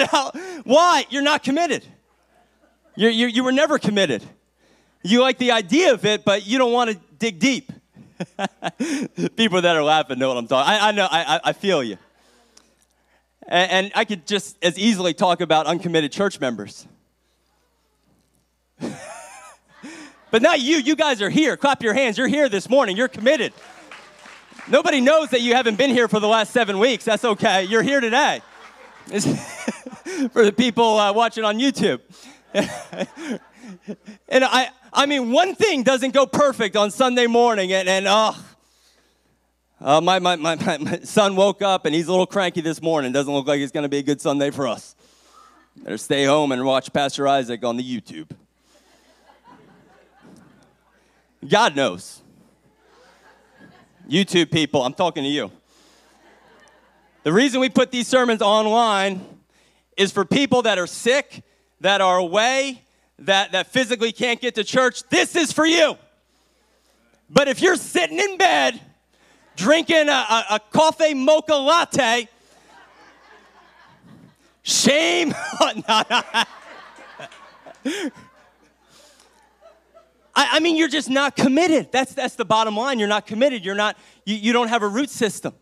know, 0.00 0.32
why? 0.64 1.04
You're 1.10 1.22
not 1.22 1.42
committed. 1.42 1.84
you 2.96 3.08
you 3.08 3.26
you 3.26 3.44
were 3.44 3.52
never 3.52 3.78
committed. 3.78 4.22
You 5.02 5.20
like 5.20 5.38
the 5.38 5.52
idea 5.52 5.94
of 5.94 6.04
it, 6.04 6.24
but 6.24 6.46
you 6.46 6.58
don't 6.58 6.72
want 6.72 6.90
to 6.90 6.98
dig 7.18 7.38
deep. 7.38 7.72
People 9.36 9.62
that 9.62 9.76
are 9.76 9.84
laughing 9.84 10.18
know 10.18 10.28
what 10.28 10.36
I'm 10.36 10.48
talking. 10.48 10.70
I, 10.70 10.88
I 10.88 10.92
know. 10.92 11.06
I, 11.08 11.40
I 11.44 11.52
feel 11.52 11.84
you. 11.84 11.98
And, 13.46 13.70
and 13.70 13.92
I 13.94 14.04
could 14.04 14.26
just 14.26 14.56
as 14.62 14.78
easily 14.78 15.14
talk 15.14 15.40
about 15.40 15.66
uncommitted 15.66 16.10
church 16.10 16.40
members. 16.40 16.86
but 20.30 20.42
not 20.42 20.60
you. 20.60 20.76
You 20.78 20.96
guys 20.96 21.22
are 21.22 21.30
here. 21.30 21.56
Clap 21.56 21.82
your 21.82 21.94
hands. 21.94 22.18
You're 22.18 22.28
here 22.28 22.48
this 22.48 22.68
morning. 22.68 22.96
You're 22.96 23.08
committed. 23.08 23.52
Nobody 24.68 25.00
knows 25.00 25.30
that 25.30 25.40
you 25.40 25.54
haven't 25.54 25.76
been 25.76 25.90
here 25.90 26.08
for 26.08 26.20
the 26.20 26.28
last 26.28 26.52
seven 26.52 26.78
weeks. 26.78 27.04
That's 27.04 27.24
okay. 27.24 27.64
You're 27.64 27.82
here 27.82 28.00
today. 28.00 28.42
for 30.32 30.44
the 30.44 30.52
people 30.52 30.98
uh, 30.98 31.12
watching 31.12 31.44
on 31.44 31.58
YouTube. 31.58 32.00
and 34.28 34.44
I, 34.44 34.70
I 34.92 35.06
mean, 35.06 35.32
one 35.32 35.54
thing 35.54 35.82
doesn't 35.82 36.12
go 36.12 36.26
perfect 36.26 36.76
on 36.76 36.90
Sunday 36.90 37.26
morning, 37.26 37.72
and, 37.72 37.88
and 37.88 38.06
oh, 38.08 38.36
Uh, 39.80 40.00
my, 40.00 40.18
my, 40.18 40.36
my, 40.36 40.56
my 40.56 40.98
son 41.04 41.36
woke 41.36 41.62
up 41.62 41.86
and 41.86 41.94
he's 41.94 42.08
a 42.08 42.10
little 42.10 42.26
cranky 42.26 42.60
this 42.60 42.82
morning. 42.82 43.12
Doesn't 43.12 43.32
look 43.32 43.46
like 43.46 43.60
it's 43.60 43.70
going 43.70 43.84
to 43.84 43.88
be 43.88 43.98
a 43.98 44.02
good 44.02 44.20
Sunday 44.20 44.50
for 44.50 44.66
us. 44.66 44.96
Better 45.76 45.96
stay 45.96 46.24
home 46.24 46.50
and 46.50 46.64
watch 46.64 46.92
Pastor 46.92 47.28
Isaac 47.28 47.64
on 47.64 47.76
the 47.76 47.84
YouTube. 47.84 48.28
God 51.48 51.76
knows. 51.76 52.20
YouTube 54.10 54.50
people, 54.50 54.82
I'm 54.82 54.94
talking 54.94 55.22
to 55.22 55.30
you. 55.30 55.52
The 57.28 57.34
reason 57.34 57.60
we 57.60 57.68
put 57.68 57.90
these 57.90 58.08
sermons 58.08 58.40
online 58.40 59.20
is 59.98 60.10
for 60.12 60.24
people 60.24 60.62
that 60.62 60.78
are 60.78 60.86
sick, 60.86 61.42
that 61.82 62.00
are 62.00 62.16
away, 62.16 62.80
that, 63.18 63.52
that 63.52 63.66
physically 63.66 64.12
can't 64.12 64.40
get 64.40 64.54
to 64.54 64.64
church. 64.64 65.06
This 65.10 65.36
is 65.36 65.52
for 65.52 65.66
you. 65.66 65.98
But 67.28 67.48
if 67.48 67.60
you're 67.60 67.76
sitting 67.76 68.18
in 68.18 68.38
bed 68.38 68.80
drinking 69.56 70.08
a, 70.08 70.12
a, 70.12 70.44
a 70.52 70.60
coffee 70.70 71.12
mocha 71.12 71.52
latte, 71.52 72.30
shame. 74.62 75.34
I, 80.34 80.60
mean, 80.62 80.76
you're 80.76 80.88
just 80.88 81.10
not 81.10 81.36
committed. 81.36 81.92
That's, 81.92 82.14
that's 82.14 82.36
the 82.36 82.46
bottom 82.46 82.74
line. 82.74 82.98
You're 82.98 83.06
not 83.06 83.26
committed. 83.26 83.66
You're 83.66 83.74
not, 83.74 83.98
you, 84.24 84.34
you 84.34 84.54
don't 84.54 84.68
have 84.68 84.82
a 84.82 84.88
root 84.88 85.10
system. 85.10 85.52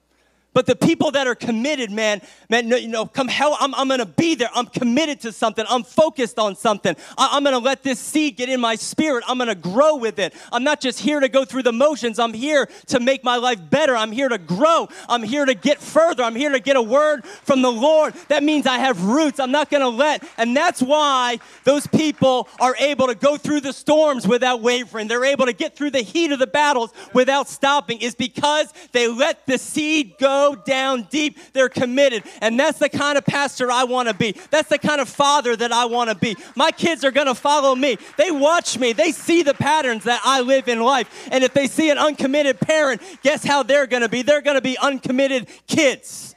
But 0.56 0.64
the 0.64 0.74
people 0.74 1.10
that 1.10 1.26
are 1.26 1.34
committed, 1.34 1.90
man, 1.90 2.22
man, 2.48 2.66
no, 2.66 2.76
you 2.76 2.88
know, 2.88 3.04
come 3.04 3.28
hell, 3.28 3.58
I'm, 3.60 3.74
I'm 3.74 3.88
gonna 3.88 4.06
be 4.06 4.34
there. 4.36 4.48
I'm 4.54 4.64
committed 4.64 5.20
to 5.20 5.32
something. 5.32 5.66
I'm 5.68 5.82
focused 5.82 6.38
on 6.38 6.56
something. 6.56 6.96
I, 7.18 7.36
am 7.36 7.44
gonna 7.44 7.58
let 7.58 7.82
this 7.82 8.00
seed 8.00 8.38
get 8.38 8.48
in 8.48 8.58
my 8.58 8.76
spirit. 8.76 9.22
I'm 9.28 9.36
gonna 9.36 9.54
grow 9.54 9.96
with 9.96 10.18
it. 10.18 10.32
I'm 10.50 10.64
not 10.64 10.80
just 10.80 10.98
here 11.00 11.20
to 11.20 11.28
go 11.28 11.44
through 11.44 11.64
the 11.64 11.74
motions. 11.74 12.18
I'm 12.18 12.32
here 12.32 12.70
to 12.86 13.00
make 13.00 13.22
my 13.22 13.36
life 13.36 13.60
better. 13.68 13.94
I'm 13.94 14.12
here 14.12 14.30
to 14.30 14.38
grow. 14.38 14.88
I'm 15.10 15.22
here 15.22 15.44
to 15.44 15.52
get 15.52 15.78
further. 15.78 16.22
I'm 16.22 16.34
here 16.34 16.48
to 16.48 16.58
get 16.58 16.76
a 16.76 16.80
word 16.80 17.26
from 17.26 17.60
the 17.60 17.70
Lord. 17.70 18.14
That 18.28 18.42
means 18.42 18.66
I 18.66 18.78
have 18.78 19.04
roots. 19.04 19.38
I'm 19.38 19.52
not 19.52 19.68
gonna 19.68 19.90
let, 19.90 20.26
and 20.38 20.56
that's 20.56 20.80
why 20.80 21.38
those 21.64 21.86
people 21.86 22.48
are 22.60 22.74
able 22.78 23.08
to 23.08 23.14
go 23.14 23.36
through 23.36 23.60
the 23.60 23.74
storms 23.74 24.26
without 24.26 24.62
wavering. 24.62 25.06
They're 25.06 25.26
able 25.26 25.44
to 25.44 25.52
get 25.52 25.76
through 25.76 25.90
the 25.90 26.00
heat 26.00 26.32
of 26.32 26.38
the 26.38 26.46
battles 26.46 26.94
without 27.12 27.46
stopping, 27.46 28.00
is 28.00 28.14
because 28.14 28.72
they 28.92 29.06
let 29.06 29.44
the 29.44 29.58
seed 29.58 30.14
go 30.18 30.45
down 30.54 31.08
deep. 31.10 31.38
They're 31.52 31.68
committed. 31.68 32.24
And 32.40 32.58
that's 32.58 32.78
the 32.78 32.88
kind 32.88 33.18
of 33.18 33.24
pastor 33.24 33.70
I 33.70 33.84
want 33.84 34.08
to 34.08 34.14
be. 34.14 34.36
That's 34.50 34.68
the 34.68 34.78
kind 34.78 35.00
of 35.00 35.08
father 35.08 35.56
that 35.56 35.72
I 35.72 35.86
want 35.86 36.10
to 36.10 36.16
be. 36.16 36.36
My 36.54 36.70
kids 36.70 37.04
are 37.04 37.10
going 37.10 37.26
to 37.26 37.34
follow 37.34 37.74
me. 37.74 37.98
They 38.16 38.30
watch 38.30 38.78
me. 38.78 38.92
They 38.92 39.12
see 39.12 39.42
the 39.42 39.54
patterns 39.54 40.04
that 40.04 40.20
I 40.24 40.40
live 40.40 40.68
in 40.68 40.80
life. 40.80 41.28
And 41.30 41.42
if 41.42 41.52
they 41.52 41.66
see 41.66 41.90
an 41.90 41.98
uncommitted 41.98 42.60
parent, 42.60 43.02
guess 43.22 43.44
how 43.44 43.62
they're 43.62 43.86
going 43.86 44.02
to 44.02 44.08
be? 44.08 44.22
They're 44.22 44.42
going 44.42 44.56
to 44.56 44.62
be 44.62 44.78
uncommitted 44.78 45.48
kids. 45.66 46.34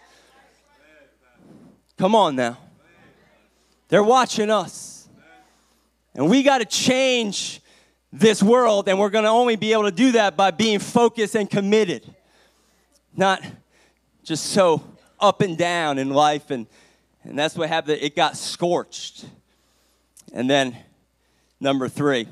Come 1.97 2.15
on 2.15 2.35
now. 2.35 2.57
They're 3.89 4.03
watching 4.03 4.49
us. 4.49 5.07
And 6.15 6.29
we 6.29 6.43
got 6.43 6.59
to 6.59 6.65
change 6.65 7.61
this 8.11 8.41
world, 8.41 8.87
and 8.87 8.99
we're 8.99 9.09
going 9.09 9.23
to 9.23 9.29
only 9.29 9.55
be 9.55 9.73
able 9.73 9.83
to 9.83 9.91
do 9.91 10.13
that 10.13 10.35
by 10.35 10.51
being 10.51 10.79
focused 10.79 11.35
and 11.35 11.49
committed. 11.49 12.03
Not 13.15 13.43
just 14.23 14.47
so 14.47 14.84
up 15.19 15.41
and 15.41 15.58
down 15.58 15.97
in 15.97 16.10
life. 16.10 16.51
And, 16.51 16.67
and 17.23 17.38
that's 17.38 17.55
what 17.55 17.69
happened. 17.69 17.99
It 18.01 18.15
got 18.15 18.38
scorched. 18.38 19.25
And 20.34 20.49
then, 20.49 20.77
number 21.60 21.88
three, 21.89 22.27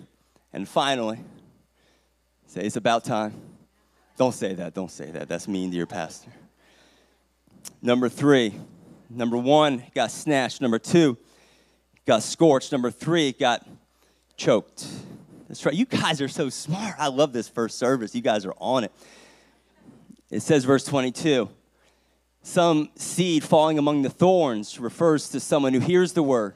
and 0.54 0.68
finally, 0.68 1.20
say 2.48 2.62
it's 2.62 2.76
about 2.76 3.04
time. 3.04 3.34
Don't 4.18 4.34
say 4.34 4.54
that. 4.56 4.74
Don't 4.74 4.92
say 4.92 5.12
that. 5.12 5.28
That's 5.28 5.48
mean 5.48 5.72
to 5.72 5.78
your 5.78 5.86
pastor. 5.86 6.32
Number 7.82 8.10
three, 8.10 8.54
number 9.10 9.38
one 9.38 9.84
got 9.94 10.12
snatched. 10.12 10.62
Number 10.62 10.80
two 10.80 11.18
got 12.06 12.24
scorched. 12.24 12.72
Number 12.72 12.90
three 12.90 13.32
got 13.32 13.68
choked. 14.36 14.88
That's 15.48 15.66
right. 15.66 15.76
You 15.76 15.86
guys 15.86 16.22
are 16.22 16.28
so 16.28 16.50
smart. 16.50 16.96
I 16.98 17.08
love 17.08 17.34
this 17.34 17.48
first 17.48 17.78
service. 17.78 18.16
You 18.16 18.22
guys 18.22 18.46
are 18.46 18.56
on 18.60 18.84
it. 18.84 18.92
It 20.30 20.42
says, 20.42 20.66
verse 20.66 20.84
22 20.84 21.50
some 22.48 22.90
seed 22.96 23.44
falling 23.44 23.78
among 23.78 24.04
the 24.04 24.10
thorns 24.10 24.80
refers 24.80 25.28
to 25.30 25.40
someone 25.40 25.74
who 25.74 25.82
hears 25.82 26.14
the 26.14 26.24
word, 26.24 26.54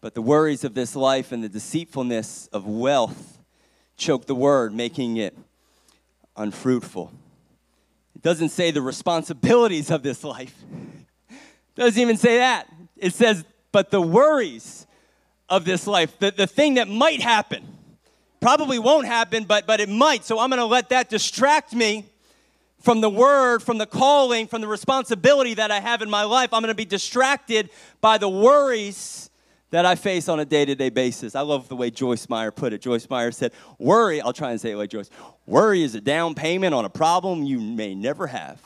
but 0.00 0.14
the 0.14 0.22
worries 0.22 0.62
of 0.62 0.72
this 0.74 0.94
life 0.94 1.32
and 1.32 1.42
the 1.42 1.48
deceitfulness 1.48 2.46
of 2.52 2.64
wealth 2.64 3.38
choke 3.96 4.26
the 4.26 4.36
word, 4.36 4.72
making 4.72 5.16
it 5.16 5.36
unfruitful. 6.36 7.12
It 8.14 8.22
doesn't 8.22 8.50
say 8.50 8.70
the 8.70 8.82
responsibilities 8.82 9.90
of 9.90 10.04
this 10.04 10.22
life. 10.22 10.54
It 11.28 11.36
doesn't 11.74 12.00
even 12.00 12.16
say 12.16 12.38
that. 12.38 12.72
It 12.96 13.12
says, 13.12 13.44
but 13.72 13.90
the 13.90 14.00
worries 14.00 14.86
of 15.48 15.64
this 15.64 15.88
life, 15.88 16.16
the, 16.20 16.30
the 16.30 16.46
thing 16.46 16.74
that 16.74 16.86
might 16.86 17.20
happen, 17.20 17.66
probably 18.40 18.78
won't 18.78 19.06
happen, 19.06 19.42
but, 19.42 19.66
but 19.66 19.80
it 19.80 19.88
might. 19.88 20.24
So 20.24 20.38
I'm 20.38 20.50
going 20.50 20.60
to 20.60 20.66
let 20.66 20.90
that 20.90 21.08
distract 21.08 21.74
me 21.74 22.09
from 22.80 23.00
the 23.00 23.10
word, 23.10 23.62
from 23.62 23.78
the 23.78 23.86
calling, 23.86 24.46
from 24.46 24.60
the 24.60 24.68
responsibility 24.68 25.54
that 25.54 25.70
I 25.70 25.80
have 25.80 26.02
in 26.02 26.10
my 26.10 26.24
life. 26.24 26.52
I'm 26.52 26.62
going 26.62 26.68
to 26.68 26.74
be 26.74 26.84
distracted 26.84 27.70
by 28.00 28.18
the 28.18 28.28
worries 28.28 29.30
that 29.70 29.86
I 29.86 29.94
face 29.94 30.28
on 30.28 30.40
a 30.40 30.44
day 30.44 30.64
to 30.64 30.74
day 30.74 30.88
basis. 30.88 31.34
I 31.34 31.42
love 31.42 31.68
the 31.68 31.76
way 31.76 31.90
Joyce 31.90 32.28
Meyer 32.28 32.50
put 32.50 32.72
it. 32.72 32.80
Joyce 32.80 33.08
Meyer 33.08 33.30
said, 33.30 33.52
Worry, 33.78 34.20
I'll 34.20 34.32
try 34.32 34.50
and 34.50 34.60
say 34.60 34.72
it 34.72 34.76
like 34.76 34.90
Joyce 34.90 35.10
worry 35.46 35.82
is 35.82 35.94
a 35.94 36.00
down 36.00 36.34
payment 36.34 36.74
on 36.74 36.84
a 36.84 36.90
problem 36.90 37.42
you 37.42 37.60
may 37.60 37.94
never 37.94 38.26
have. 38.26 38.60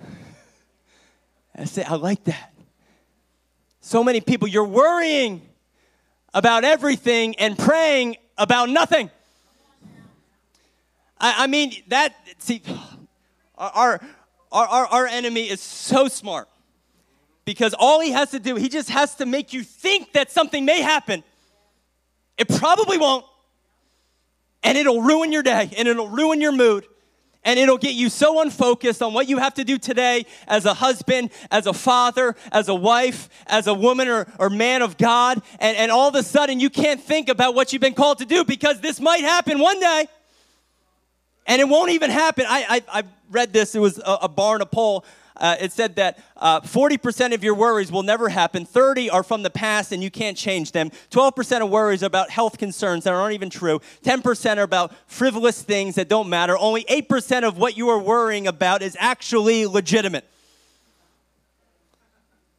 I 1.56 1.64
say, 1.64 1.84
I 1.84 1.94
like 1.96 2.24
that. 2.24 2.52
So 3.80 4.02
many 4.02 4.20
people, 4.20 4.48
you're 4.48 4.64
worrying 4.64 5.42
about 6.32 6.64
everything 6.64 7.36
and 7.36 7.58
praying 7.58 8.16
about 8.38 8.70
nothing. 8.70 9.10
I, 11.24 11.44
I 11.44 11.46
mean, 11.46 11.72
that, 11.88 12.14
see, 12.36 12.60
our, 13.56 13.98
our, 14.52 14.68
our, 14.68 14.86
our 14.86 15.06
enemy 15.06 15.48
is 15.48 15.58
so 15.58 16.06
smart 16.06 16.50
because 17.46 17.74
all 17.78 17.98
he 18.00 18.10
has 18.10 18.32
to 18.32 18.38
do, 18.38 18.56
he 18.56 18.68
just 18.68 18.90
has 18.90 19.14
to 19.14 19.24
make 19.24 19.54
you 19.54 19.62
think 19.62 20.12
that 20.12 20.30
something 20.30 20.66
may 20.66 20.82
happen. 20.82 21.24
It 22.36 22.50
probably 22.50 22.98
won't. 22.98 23.24
And 24.62 24.76
it'll 24.76 25.00
ruin 25.00 25.32
your 25.32 25.42
day 25.42 25.70
and 25.78 25.88
it'll 25.88 26.10
ruin 26.10 26.42
your 26.42 26.52
mood. 26.52 26.86
And 27.42 27.58
it'll 27.58 27.78
get 27.78 27.94
you 27.94 28.10
so 28.10 28.42
unfocused 28.42 29.00
on 29.00 29.14
what 29.14 29.26
you 29.26 29.38
have 29.38 29.54
to 29.54 29.64
do 29.64 29.78
today 29.78 30.26
as 30.46 30.66
a 30.66 30.74
husband, 30.74 31.30
as 31.50 31.66
a 31.66 31.72
father, 31.72 32.36
as 32.52 32.68
a 32.68 32.74
wife, 32.74 33.30
as 33.46 33.66
a 33.66 33.74
woman 33.74 34.08
or, 34.08 34.26
or 34.38 34.50
man 34.50 34.82
of 34.82 34.98
God. 34.98 35.40
And, 35.58 35.74
and 35.78 35.90
all 35.90 36.08
of 36.08 36.14
a 36.16 36.22
sudden, 36.22 36.60
you 36.60 36.68
can't 36.68 37.00
think 37.00 37.30
about 37.30 37.54
what 37.54 37.72
you've 37.72 37.80
been 37.80 37.94
called 37.94 38.18
to 38.18 38.26
do 38.26 38.44
because 38.44 38.80
this 38.82 39.00
might 39.00 39.22
happen 39.22 39.58
one 39.58 39.80
day. 39.80 40.06
And 41.46 41.60
it 41.60 41.68
won't 41.68 41.90
even 41.90 42.10
happen. 42.10 42.46
I, 42.48 42.82
I, 42.90 43.00
I 43.00 43.02
read 43.30 43.52
this, 43.52 43.74
it 43.74 43.80
was 43.80 43.98
a, 44.04 44.28
Barna 44.28 44.70
poll. 44.70 45.04
Uh, 45.36 45.56
it 45.60 45.72
said 45.72 45.96
that 45.96 46.18
uh, 46.36 46.60
40% 46.60 47.34
of 47.34 47.42
your 47.42 47.54
worries 47.54 47.90
will 47.90 48.04
never 48.04 48.28
happen. 48.28 48.64
30 48.64 49.10
are 49.10 49.24
from 49.24 49.42
the 49.42 49.50
past 49.50 49.90
and 49.90 50.00
you 50.00 50.10
can't 50.10 50.36
change 50.36 50.70
them. 50.70 50.90
12% 51.10 51.60
of 51.60 51.70
worries 51.70 52.04
are 52.04 52.06
about 52.06 52.30
health 52.30 52.56
concerns 52.56 53.02
that 53.04 53.12
aren't 53.12 53.34
even 53.34 53.50
true. 53.50 53.80
10% 54.04 54.58
are 54.58 54.62
about 54.62 54.92
frivolous 55.08 55.60
things 55.60 55.96
that 55.96 56.08
don't 56.08 56.28
matter. 56.28 56.56
Only 56.56 56.84
8% 56.84 57.42
of 57.42 57.58
what 57.58 57.76
you 57.76 57.88
are 57.88 57.98
worrying 57.98 58.46
about 58.46 58.80
is 58.80 58.96
actually 59.00 59.66
legitimate. 59.66 60.24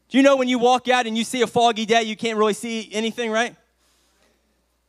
Do 0.09 0.17
you 0.17 0.23
know 0.23 0.35
when 0.35 0.49
you 0.49 0.59
walk 0.59 0.89
out 0.89 1.07
and 1.07 1.17
you 1.17 1.23
see 1.23 1.41
a 1.41 1.47
foggy 1.47 1.85
day, 1.85 2.03
you 2.03 2.17
can't 2.17 2.37
really 2.37 2.53
see 2.53 2.89
anything, 2.91 3.31
right? 3.31 3.55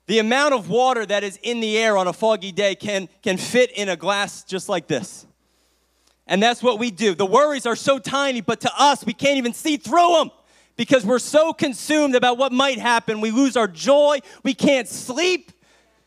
The 0.06 0.20
amount 0.20 0.54
of 0.54 0.68
water 0.68 1.04
that 1.04 1.24
is 1.24 1.38
in 1.42 1.60
the 1.60 1.76
air 1.76 1.96
on 1.96 2.06
a 2.06 2.12
foggy 2.12 2.52
day 2.52 2.74
can, 2.74 3.08
can 3.22 3.36
fit 3.36 3.72
in 3.72 3.88
a 3.88 3.96
glass 3.96 4.44
just 4.44 4.68
like 4.68 4.86
this. 4.86 5.26
And 6.28 6.42
that's 6.42 6.62
what 6.62 6.78
we 6.78 6.90
do. 6.90 7.14
The 7.14 7.26
worries 7.26 7.66
are 7.66 7.76
so 7.76 7.98
tiny, 7.98 8.40
but 8.40 8.60
to 8.60 8.70
us, 8.76 9.04
we 9.04 9.12
can't 9.12 9.38
even 9.38 9.52
see 9.52 9.76
through 9.76 10.14
them 10.18 10.30
because 10.76 11.04
we're 11.04 11.18
so 11.18 11.52
consumed 11.52 12.14
about 12.14 12.38
what 12.38 12.52
might 12.52 12.78
happen. 12.78 13.20
We 13.20 13.30
lose 13.30 13.56
our 13.56 13.68
joy. 13.68 14.20
We 14.42 14.54
can't 14.54 14.88
sleep. 14.88 15.52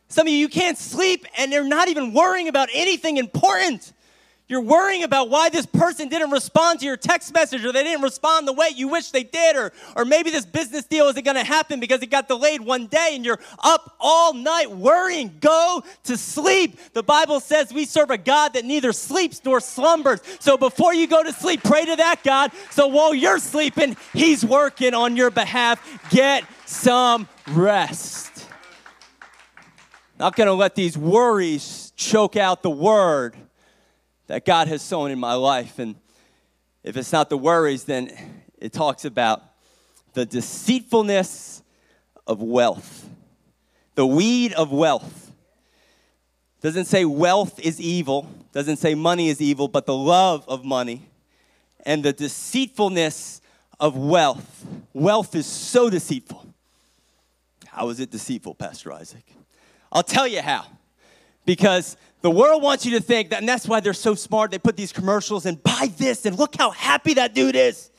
Some 0.08 0.28
of 0.28 0.34
you, 0.34 0.40
you 0.40 0.50
can't 0.50 0.78
sleep 0.78 1.26
and 1.38 1.52
they're 1.52 1.64
not 1.64 1.88
even 1.88 2.14
worrying 2.14 2.48
about 2.48 2.70
anything 2.74 3.18
important. 3.18 3.94
You're 4.50 4.62
worrying 4.62 5.04
about 5.04 5.30
why 5.30 5.50
this 5.50 5.68
person 5.68 6.10
didn't 6.10 6.32
respond 6.32 6.80
to 6.80 6.86
your 6.88 6.98
text 6.98 7.32
message 7.36 7.64
or 7.64 7.72
they 7.72 7.84
didn't 7.84 8.02
respond 8.02 8.48
the 8.48 8.54
way 8.54 8.70
you 8.76 8.88
wish 8.88 9.12
they 9.12 9.22
did, 9.22 9.56
or, 9.56 9.72
or 9.96 10.06
maybe 10.06 10.32
this 10.32 10.46
business 10.46 10.86
deal 10.86 11.08
isn't 11.08 11.24
to 11.24 11.44
happen 11.44 11.80
because 11.80 12.02
it 12.02 12.08
got 12.08 12.28
delayed 12.28 12.60
one 12.60 12.88
day 12.88 13.12
and 13.14 13.24
you're 13.24 13.40
up 13.60 13.96
all 14.00 14.34
night 14.34 14.72
worrying. 14.72 15.38
Go 15.40 15.84
to 16.06 16.18
sleep. 16.18 16.80
The 16.94 17.04
Bible 17.04 17.40
says 17.40 17.72
we 17.72 17.86
serve 17.86 18.10
a 18.10 18.18
God 18.18 18.54
that 18.54 18.66
neither 18.66 18.92
sleeps 18.92 19.40
nor 19.46 19.60
slumbers. 19.60 20.20
So 20.40 20.58
before 20.58 20.96
you 20.96 21.06
go 21.06 21.22
to 21.22 21.32
sleep, 21.32 21.62
pray 21.64 21.86
to 21.86 21.96
that 21.98 22.24
God. 22.24 22.52
So 22.72 22.88
while 22.88 23.14
you're 23.14 23.38
sleeping, 23.38 23.98
He's 24.14 24.44
working 24.44 24.96
on 24.96 25.16
your 25.16 25.30
behalf. 25.30 26.10
Get 26.10 26.44
some 26.66 27.28
rest. 27.50 28.48
Not 30.18 30.36
to 30.36 30.54
let 30.54 30.74
these 30.74 30.98
worries 30.98 31.94
choke 31.96 32.36
out 32.36 32.64
the 32.64 32.72
word 32.72 33.36
that 34.30 34.46
God 34.46 34.68
has 34.68 34.84
sown 34.84 35.10
in 35.10 35.20
my 35.20 35.34
life. 35.34 35.80
And 35.80 35.96
if 36.84 36.96
it's 36.96 37.12
not 37.12 37.32
the 37.32 37.38
worries, 37.38 37.86
then 37.86 38.12
it 38.60 38.72
talks 38.72 39.04
about 39.04 39.42
the 40.14 40.24
deceitfulness 40.24 41.64
of 42.28 42.40
wealth, 42.40 43.10
the 43.96 44.06
weed 44.06 44.54
of 44.54 44.72
wealth. 44.72 45.32
Doesn't 46.62 46.86
say 46.86 47.06
wealth 47.06 47.60
is 47.60 47.82
evil, 47.82 48.30
doesn't 48.52 48.78
say 48.78 48.94
money 48.94 49.30
is 49.30 49.42
evil, 49.42 49.68
but 49.68 49.88
the 49.88 49.96
love 49.96 50.48
of 50.48 50.64
money 50.64 51.10
and 51.84 52.04
the 52.04 52.14
deceitfulness 52.14 53.42
of 53.80 53.98
wealth. 53.98 54.68
Wealth 54.94 55.34
is 55.34 55.48
so 55.48 55.90
deceitful. 55.90 56.46
How 57.66 57.90
is 57.90 58.00
it 58.00 58.12
deceitful, 58.12 58.54
Pastor 58.54 58.94
Isaac? 58.94 59.26
I'll 59.92 60.04
tell 60.04 60.28
you 60.28 60.44
how. 60.44 60.68
Because 61.46 61.98
the 62.22 62.30
world 62.30 62.62
wants 62.62 62.86
you 62.86 62.92
to 62.98 63.02
think 63.02 63.30
that, 63.30 63.40
and 63.40 63.48
that's 63.48 63.68
why 63.68 63.80
they're 63.80 63.94
so 63.94 64.16
smart. 64.16 64.52
They 64.52 64.60
put 64.60 64.78
these 64.78 64.92
commercials 64.92 65.46
and 65.46 65.62
buy 65.64 65.92
this, 65.98 66.26
and 66.26 66.38
look 66.38 66.56
how 66.56 66.72
happy 66.72 67.16
that 67.16 67.34
dude 67.34 67.56
is. 67.56 67.90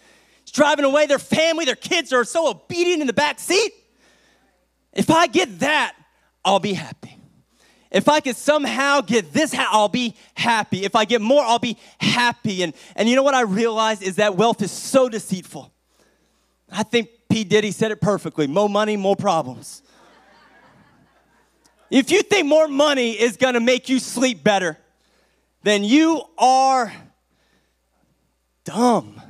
He's 0.45 0.53
driving 0.53 0.85
away, 0.85 1.07
their 1.07 1.19
family, 1.19 1.65
their 1.65 1.75
kids 1.75 2.13
are 2.13 2.25
so 2.25 2.51
obedient 2.51 3.01
in 3.01 3.07
the 3.07 3.13
back 3.13 3.39
seat. 3.39 3.73
If 4.93 5.11
I 5.11 5.27
get 5.27 5.61
that, 5.61 5.95
I'll 6.45 6.61
be 6.61 6.75
happy. 6.75 7.17
If 7.91 8.09
I 8.09 8.21
could 8.21 8.37
somehow 8.37 9.01
get 9.01 9.33
this, 9.33 9.55
I'll 9.55 9.89
be 9.89 10.15
happy. 10.35 10.85
If 10.85 10.95
I 10.95 11.05
get 11.05 11.21
more, 11.21 11.43
I'll 11.43 11.59
be 11.59 11.77
happy. 11.99 12.63
And, 12.63 12.73
and 12.95 13.09
you 13.09 13.17
know 13.17 13.23
what 13.23 13.35
I 13.35 13.43
realized 13.43 14.03
is 14.03 14.17
that 14.17 14.37
wealth 14.37 14.63
is 14.63 14.71
so 14.71 15.09
deceitful. 15.09 15.73
I 16.71 16.85
think 16.85 17.09
P. 17.29 17.43
Diddy 17.43 17.73
said 17.73 17.91
it 17.91 18.01
perfectly 18.01 18.47
more 18.47 18.69
money, 18.69 18.97
more 18.97 19.17
problems. 19.17 19.83
If 21.91 22.11
you 22.11 22.23
think 22.23 22.47
more 22.47 22.69
money 22.69 23.13
is 23.13 23.37
gonna 23.37 23.61
make 23.61 23.89
you 23.89 23.99
sleep 23.99 24.45
better, 24.45 24.79
then 25.63 25.85
you 25.85 26.23
are 26.39 26.93
dumb. 28.65 29.21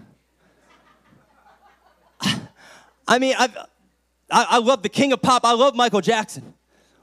I 3.09 3.19
mean, 3.19 3.35
I've, 3.37 3.57
I, 4.31 4.47
I 4.51 4.59
love 4.59 4.83
the 4.83 4.89
king 4.89 5.13
of 5.13 5.21
pop, 5.21 5.45
I 5.45 5.53
love 5.53 5.75
Michael 5.75 6.01
Jackson, 6.01 6.55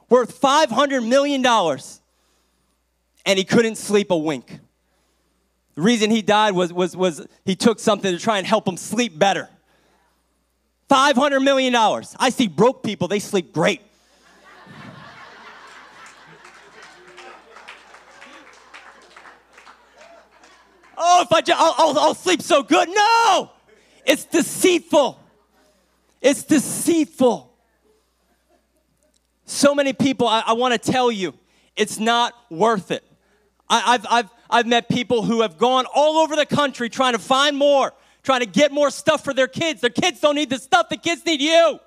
worth 0.09 0.39
$500 0.39 1.05
million, 1.05 1.45
and 3.25 3.37
he 3.37 3.43
couldn't 3.43 3.75
sleep 3.75 4.11
a 4.11 4.17
wink. 4.17 4.59
The 5.75 5.81
reason 5.81 6.09
he 6.09 6.21
died 6.21 6.53
was, 6.53 6.71
was, 6.71 6.95
was 6.95 7.27
he 7.45 7.55
took 7.55 7.79
something 7.79 8.11
to 8.11 8.19
try 8.19 8.37
and 8.37 8.47
help 8.47 8.67
him 8.67 8.77
sleep 8.77 9.19
better. 9.19 9.49
$500 10.89 11.43
million. 11.43 11.75
I 11.75 12.29
see 12.29 12.47
broke 12.47 12.83
people, 12.83 13.07
they 13.07 13.19
sleep 13.19 13.51
great. 13.51 13.81
Oh, 20.97 21.21
if 21.21 21.31
I 21.31 21.41
just, 21.41 21.59
I'll, 21.61 21.75
I'll, 21.77 21.99
I'll 21.99 22.15
sleep 22.15 22.41
so 22.41 22.63
good. 22.63 22.89
No, 22.89 23.51
it's 24.05 24.25
deceitful. 24.25 25.19
It's 26.21 26.43
deceitful. 26.43 27.53
So 29.45 29.73
many 29.73 29.93
people, 29.93 30.27
I, 30.27 30.43
I 30.47 30.53
want 30.53 30.73
to 30.73 30.91
tell 30.91 31.11
you, 31.11 31.33
it's 31.75 31.99
not 31.99 32.33
worth 32.49 32.91
it. 32.91 33.03
I, 33.69 33.93
I've, 33.93 34.05
I've, 34.09 34.29
I've 34.49 34.67
met 34.67 34.89
people 34.89 35.23
who 35.23 35.41
have 35.41 35.57
gone 35.57 35.85
all 35.93 36.17
over 36.17 36.35
the 36.35 36.45
country 36.45 36.89
trying 36.89 37.13
to 37.13 37.19
find 37.19 37.55
more, 37.55 37.93
trying 38.23 38.41
to 38.41 38.45
get 38.45 38.71
more 38.71 38.89
stuff 38.89 39.23
for 39.23 39.33
their 39.33 39.47
kids. 39.47 39.81
Their 39.81 39.89
kids 39.89 40.19
don't 40.19 40.35
need 40.35 40.49
the 40.49 40.59
stuff, 40.59 40.89
the 40.89 40.97
kids 40.97 41.25
need 41.25 41.41
you. 41.41 41.79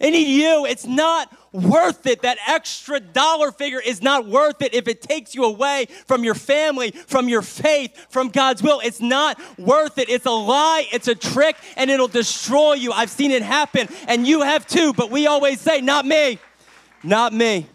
They 0.00 0.10
need 0.10 0.28
you. 0.28 0.64
It's 0.64 0.86
not 0.86 1.30
worth 1.52 2.06
it. 2.06 2.22
That 2.22 2.38
extra 2.48 3.00
dollar 3.00 3.52
figure 3.52 3.80
is 3.80 4.00
not 4.00 4.26
worth 4.26 4.62
it 4.62 4.72
if 4.72 4.88
it 4.88 5.02
takes 5.02 5.34
you 5.34 5.44
away 5.44 5.88
from 6.06 6.24
your 6.24 6.34
family, 6.34 6.90
from 6.90 7.28
your 7.28 7.42
faith, 7.42 8.06
from 8.08 8.30
God's 8.30 8.62
will. 8.62 8.80
It's 8.82 9.00
not 9.00 9.38
worth 9.58 9.98
it. 9.98 10.08
It's 10.08 10.24
a 10.24 10.30
lie, 10.30 10.86
it's 10.90 11.06
a 11.06 11.14
trick, 11.14 11.56
and 11.76 11.90
it'll 11.90 12.08
destroy 12.08 12.72
you. 12.74 12.92
I've 12.92 13.10
seen 13.10 13.30
it 13.30 13.42
happen, 13.42 13.88
and 14.08 14.26
you 14.26 14.40
have 14.40 14.66
too, 14.66 14.94
but 14.94 15.10
we 15.10 15.26
always 15.26 15.60
say, 15.60 15.82
Not 15.82 16.06
me. 16.06 16.38
Not 17.02 17.34
me. 17.34 17.66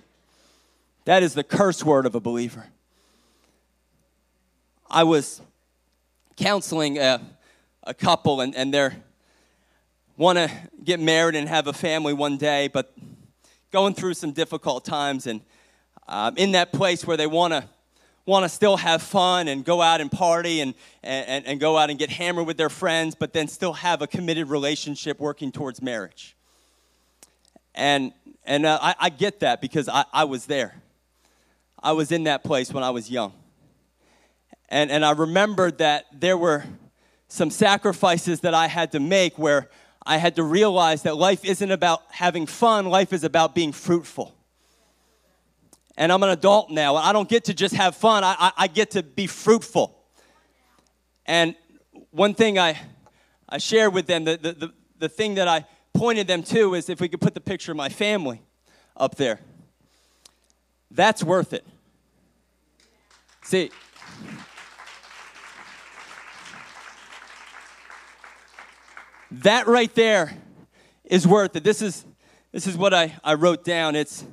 That 1.05 1.21
is 1.21 1.35
the 1.35 1.43
curse 1.43 1.83
word 1.83 2.07
of 2.07 2.15
a 2.15 2.19
believer. 2.19 2.67
I 4.89 5.03
was 5.03 5.41
counseling 6.37 6.97
a, 6.97 7.21
a 7.83 7.93
couple, 7.93 8.41
and, 8.41 8.55
and 8.55 8.73
they're 8.73 8.95
want 10.17 10.37
to 10.37 10.49
get 10.83 10.99
married 10.99 11.35
and 11.35 11.47
have 11.49 11.67
a 11.67 11.73
family 11.73 12.13
one 12.13 12.37
day, 12.37 12.67
but 12.67 12.95
going 13.71 13.93
through 13.93 14.13
some 14.13 14.31
difficult 14.31 14.85
times 14.85 15.27
and 15.27 15.41
um, 16.07 16.37
in 16.37 16.53
that 16.53 16.71
place 16.71 17.05
where 17.05 17.17
they 17.17 17.27
want 17.27 17.53
to 17.53 17.67
want 18.25 18.43
to 18.43 18.49
still 18.49 18.77
have 18.77 19.03
fun 19.03 19.47
and 19.47 19.63
go 19.63 19.81
out 19.81 20.01
and 20.01 20.11
party 20.11 20.59
and, 20.61 20.73
and, 21.03 21.45
and 21.45 21.59
go 21.59 21.77
out 21.77 21.91
and 21.91 21.99
get 21.99 22.09
hammered 22.09 22.47
with 22.47 22.57
their 22.57 22.71
friends, 22.71 23.13
but 23.13 23.33
then 23.33 23.47
still 23.47 23.73
have 23.73 24.01
a 24.01 24.07
committed 24.07 24.49
relationship 24.49 25.19
working 25.19 25.51
towards 25.51 25.79
marriage. 25.79 26.35
And, 27.75 28.13
and 28.43 28.65
uh, 28.65 28.79
I, 28.81 28.95
I 28.99 29.09
get 29.09 29.41
that 29.41 29.61
because 29.61 29.87
I, 29.87 30.05
I 30.11 30.23
was 30.23 30.47
there. 30.47 30.81
I 31.83 31.91
was 31.91 32.11
in 32.11 32.23
that 32.23 32.43
place 32.43 32.73
when 32.73 32.83
I 32.83 32.89
was 32.89 33.11
young. 33.11 33.31
And, 34.69 34.89
and 34.89 35.05
I 35.05 35.11
remembered 35.11 35.77
that 35.77 36.05
there 36.11 36.37
were 36.37 36.63
some 37.27 37.51
sacrifices 37.51 38.39
that 38.39 38.55
I 38.55 38.65
had 38.65 38.91
to 38.93 38.99
make 38.99 39.37
where 39.37 39.69
I 40.05 40.17
had 40.17 40.35
to 40.35 40.43
realize 40.43 41.03
that 41.03 41.17
life 41.17 41.43
isn't 41.43 41.71
about 41.71 42.03
having 42.09 42.45
fun, 42.45 42.85
life 42.85 43.11
is 43.11 43.23
about 43.23 43.55
being 43.55 43.71
fruitful. 43.71 44.35
And 45.97 46.11
I'm 46.11 46.21
an 46.23 46.29
adult 46.29 46.69
now. 46.69 46.95
I 46.95 47.13
don't 47.13 47.29
get 47.29 47.45
to 47.45 47.53
just 47.53 47.73
have 47.75 47.95
fun, 47.95 48.23
I, 48.23 48.35
I, 48.37 48.51
I 48.57 48.67
get 48.67 48.91
to 48.91 49.03
be 49.03 49.27
fruitful. 49.27 49.97
And 51.25 51.55
one 52.11 52.33
thing 52.33 52.59
I, 52.59 52.79
I 53.49 53.57
shared 53.57 53.93
with 53.93 54.05
them, 54.05 54.25
the, 54.25 54.37
the, 54.37 54.51
the, 54.53 54.73
the 54.99 55.09
thing 55.09 55.35
that 55.35 55.47
I 55.47 55.65
pointed 55.93 56.27
them 56.27 56.43
to 56.43 56.75
is 56.75 56.89
if 56.89 56.99
we 56.99 57.07
could 57.07 57.21
put 57.21 57.33
the 57.33 57.41
picture 57.41 57.71
of 57.71 57.77
my 57.77 57.89
family 57.89 58.41
up 58.95 59.15
there. 59.15 59.39
That's 60.91 61.23
worth 61.23 61.53
it. 61.53 61.65
See, 63.43 63.71
That 69.31 69.67
right 69.67 69.93
there 69.95 70.33
is 71.03 71.27
worth 71.27 71.55
it. 71.55 71.63
This 71.63 71.81
is, 71.81 72.05
this 72.51 72.67
is 72.67 72.77
what 72.77 72.93
I, 72.93 73.15
I 73.23 73.33
wrote 73.33 73.63
down. 73.63 73.95
It's, 73.95 74.23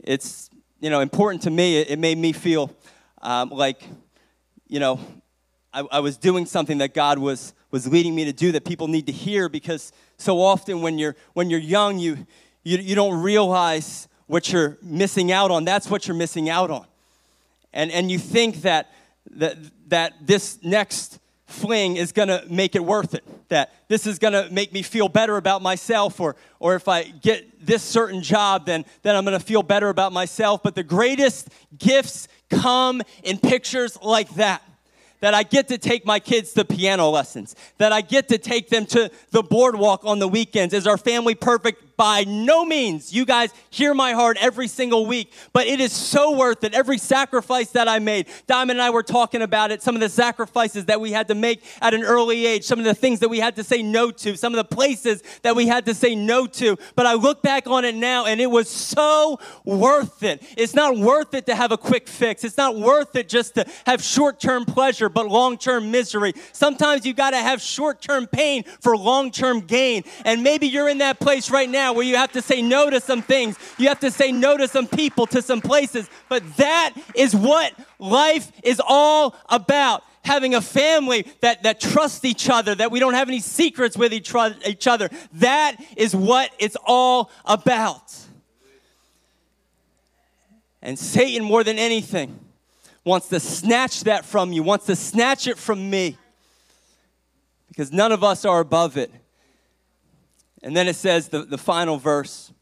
it's 0.00 0.50
you 0.80 0.90
know, 0.90 1.00
important 1.00 1.42
to 1.42 1.50
me. 1.50 1.78
It, 1.78 1.90
it 1.90 1.98
made 1.98 2.18
me 2.18 2.32
feel 2.32 2.74
um, 3.22 3.50
like, 3.50 3.82
you 4.68 4.80
know, 4.80 5.00
I, 5.72 5.84
I 5.92 6.00
was 6.00 6.16
doing 6.16 6.46
something 6.46 6.78
that 6.78 6.94
God 6.94 7.18
was, 7.18 7.54
was 7.70 7.86
leading 7.86 8.14
me 8.14 8.24
to 8.24 8.32
do 8.32 8.52
that 8.52 8.64
people 8.64 8.88
need 8.88 9.06
to 9.06 9.12
hear 9.12 9.48
because 9.48 9.92
so 10.16 10.40
often 10.40 10.80
when 10.80 10.98
you're, 10.98 11.16
when 11.34 11.50
you're 11.50 11.60
young, 11.60 11.98
you, 11.98 12.26
you, 12.64 12.78
you 12.78 12.94
don't 12.94 13.22
realize 13.22 14.08
what 14.26 14.52
you're 14.52 14.76
missing 14.82 15.30
out 15.30 15.50
on. 15.50 15.64
That's 15.64 15.88
what 15.88 16.08
you're 16.08 16.16
missing 16.16 16.48
out 16.48 16.70
on. 16.70 16.86
And, 17.72 17.90
and 17.92 18.10
you 18.10 18.18
think 18.18 18.62
that, 18.62 18.92
that, 19.32 19.56
that 19.88 20.14
this 20.26 20.58
next 20.62 21.20
fling 21.46 21.96
is 21.96 22.12
going 22.12 22.28
to 22.28 22.44
make 22.50 22.74
it 22.74 22.84
worth 22.84 23.14
it. 23.14 23.24
That 23.48 23.72
this 23.88 24.06
is 24.06 24.18
going 24.18 24.32
to 24.32 24.52
make 24.52 24.72
me 24.72 24.82
feel 24.82 25.08
better 25.08 25.36
about 25.36 25.62
myself, 25.62 26.20
or, 26.20 26.36
or 26.58 26.74
if 26.74 26.88
I 26.88 27.04
get 27.04 27.64
this 27.64 27.82
certain 27.82 28.22
job, 28.22 28.66
then, 28.66 28.84
then 29.02 29.14
I'm 29.14 29.24
going 29.24 29.38
to 29.38 29.44
feel 29.44 29.62
better 29.62 29.88
about 29.88 30.12
myself. 30.12 30.62
But 30.62 30.74
the 30.74 30.82
greatest 30.82 31.48
gifts 31.78 32.28
come 32.50 33.02
in 33.22 33.38
pictures 33.38 33.96
like 34.02 34.34
that. 34.34 34.62
That 35.20 35.32
I 35.32 35.44
get 35.44 35.68
to 35.68 35.78
take 35.78 36.04
my 36.04 36.20
kids 36.20 36.52
to 36.52 36.64
piano 36.64 37.08
lessons, 37.08 37.56
that 37.78 37.90
I 37.90 38.02
get 38.02 38.28
to 38.28 38.38
take 38.38 38.68
them 38.68 38.84
to 38.86 39.10
the 39.30 39.42
boardwalk 39.42 40.04
on 40.04 40.18
the 40.18 40.28
weekends. 40.28 40.74
Is 40.74 40.86
our 40.86 40.98
family 40.98 41.34
perfect? 41.34 41.82
By 41.96 42.24
no 42.24 42.64
means. 42.64 43.12
You 43.12 43.24
guys 43.24 43.52
hear 43.70 43.94
my 43.94 44.12
heart 44.12 44.36
every 44.40 44.68
single 44.68 45.06
week, 45.06 45.32
but 45.52 45.66
it 45.66 45.80
is 45.80 45.92
so 45.92 46.36
worth 46.36 46.64
it. 46.64 46.74
Every 46.74 46.98
sacrifice 46.98 47.70
that 47.70 47.88
I 47.88 47.98
made. 47.98 48.26
Diamond 48.46 48.78
and 48.78 48.82
I 48.82 48.90
were 48.90 49.02
talking 49.02 49.42
about 49.42 49.70
it, 49.70 49.82
some 49.82 49.94
of 49.94 50.00
the 50.00 50.08
sacrifices 50.08 50.86
that 50.86 51.00
we 51.00 51.12
had 51.12 51.28
to 51.28 51.34
make 51.34 51.64
at 51.80 51.94
an 51.94 52.02
early 52.02 52.46
age, 52.46 52.64
some 52.64 52.78
of 52.78 52.84
the 52.84 52.94
things 52.94 53.20
that 53.20 53.28
we 53.28 53.38
had 53.38 53.56
to 53.56 53.64
say 53.64 53.82
no 53.82 54.10
to, 54.10 54.36
some 54.36 54.54
of 54.54 54.56
the 54.56 54.76
places 54.76 55.22
that 55.42 55.56
we 55.56 55.66
had 55.66 55.86
to 55.86 55.94
say 55.94 56.14
no 56.14 56.46
to. 56.46 56.76
But 56.94 57.06
I 57.06 57.14
look 57.14 57.42
back 57.42 57.66
on 57.66 57.84
it 57.84 57.94
now 57.94 58.26
and 58.26 58.40
it 58.40 58.50
was 58.50 58.68
so 58.68 59.38
worth 59.64 60.22
it. 60.22 60.42
It's 60.56 60.74
not 60.74 60.96
worth 60.96 61.34
it 61.34 61.46
to 61.46 61.54
have 61.54 61.72
a 61.72 61.78
quick 61.78 62.08
fix. 62.08 62.44
It's 62.44 62.56
not 62.56 62.76
worth 62.76 63.16
it 63.16 63.28
just 63.28 63.54
to 63.54 63.66
have 63.86 64.02
short 64.02 64.40
term 64.40 64.64
pleasure, 64.64 65.08
but 65.08 65.28
long 65.28 65.58
term 65.58 65.90
misery. 65.90 66.34
Sometimes 66.52 67.06
you 67.06 67.14
got 67.14 67.30
to 67.30 67.38
have 67.38 67.60
short 67.60 68.00
term 68.00 68.26
pain 68.26 68.64
for 68.80 68.96
long 68.96 69.30
term 69.30 69.60
gain. 69.60 70.04
And 70.24 70.42
maybe 70.42 70.66
you're 70.66 70.88
in 70.88 70.98
that 70.98 71.20
place 71.20 71.50
right 71.50 71.68
now 71.68 71.85
now 71.86 71.92
where 71.92 72.04
you 72.04 72.16
have 72.16 72.32
to 72.32 72.42
say 72.42 72.62
no 72.62 72.90
to 72.90 73.00
some 73.00 73.22
things, 73.22 73.56
you 73.78 73.86
have 73.88 74.00
to 74.00 74.10
say 74.10 74.32
no 74.32 74.56
to 74.56 74.66
some 74.66 74.88
people, 74.88 75.26
to 75.28 75.40
some 75.40 75.60
places. 75.60 76.10
But 76.28 76.42
that 76.56 76.94
is 77.14 77.34
what 77.34 77.72
life 78.00 78.50
is 78.64 78.82
all 78.84 79.36
about 79.48 80.02
having 80.24 80.56
a 80.56 80.60
family 80.60 81.24
that, 81.42 81.62
that 81.62 81.78
trusts 81.78 82.24
each 82.24 82.50
other, 82.50 82.74
that 82.74 82.90
we 82.90 82.98
don't 82.98 83.14
have 83.14 83.28
any 83.28 83.38
secrets 83.38 83.96
with 83.96 84.12
each, 84.12 84.34
each 84.66 84.88
other. 84.88 85.08
That 85.34 85.76
is 85.96 86.16
what 86.16 86.50
it's 86.58 86.76
all 86.84 87.30
about. 87.44 88.12
And 90.82 90.98
Satan, 90.98 91.44
more 91.44 91.62
than 91.62 91.78
anything, 91.78 92.40
wants 93.04 93.28
to 93.28 93.38
snatch 93.38 94.02
that 94.04 94.24
from 94.24 94.52
you, 94.52 94.64
wants 94.64 94.86
to 94.86 94.96
snatch 94.96 95.46
it 95.46 95.56
from 95.56 95.88
me. 95.88 96.18
Because 97.68 97.92
none 97.92 98.10
of 98.10 98.24
us 98.24 98.44
are 98.44 98.58
above 98.58 98.96
it. 98.96 99.12
And 100.66 100.76
then 100.76 100.88
it 100.88 100.96
says, 100.96 101.28
the, 101.28 101.44
the 101.44 101.58
final 101.58 101.96
verse, 101.96 102.52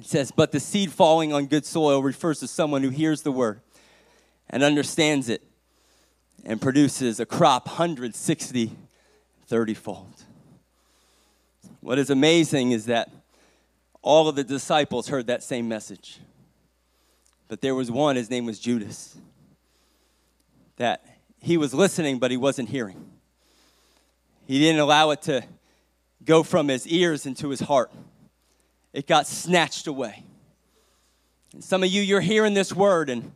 it 0.00 0.06
says, 0.06 0.32
But 0.34 0.50
the 0.50 0.60
seed 0.60 0.90
falling 0.90 1.30
on 1.34 1.44
good 1.44 1.66
soil 1.66 2.02
refers 2.02 2.40
to 2.40 2.48
someone 2.48 2.82
who 2.82 2.88
hears 2.88 3.20
the 3.20 3.30
word 3.30 3.60
and 4.48 4.62
understands 4.62 5.28
it 5.28 5.42
and 6.46 6.58
produces 6.58 7.20
a 7.20 7.26
crop 7.26 7.66
160, 7.66 8.72
30 9.46 9.74
fold. 9.74 10.22
What 11.82 11.98
is 11.98 12.08
amazing 12.08 12.72
is 12.72 12.86
that 12.86 13.10
all 14.00 14.26
of 14.28 14.34
the 14.34 14.42
disciples 14.42 15.08
heard 15.08 15.26
that 15.26 15.42
same 15.42 15.68
message. 15.68 16.20
But 17.46 17.60
there 17.60 17.74
was 17.74 17.90
one, 17.90 18.16
his 18.16 18.30
name 18.30 18.46
was 18.46 18.58
Judas, 18.58 19.18
that 20.78 21.04
he 21.42 21.58
was 21.58 21.74
listening, 21.74 22.20
but 22.20 22.30
he 22.30 22.38
wasn't 22.38 22.70
hearing. 22.70 23.04
He 24.46 24.58
didn't 24.58 24.80
allow 24.80 25.10
it 25.10 25.20
to 25.22 25.44
go 26.24 26.42
from 26.42 26.68
his 26.68 26.86
ears 26.86 27.26
into 27.26 27.48
his 27.48 27.60
heart, 27.60 27.90
it 28.92 29.06
got 29.06 29.26
snatched 29.26 29.86
away. 29.86 30.24
And 31.52 31.62
some 31.62 31.82
of 31.82 31.88
you, 31.88 32.02
you're 32.02 32.20
hearing 32.20 32.54
this 32.54 32.72
word, 32.72 33.10
and, 33.10 33.32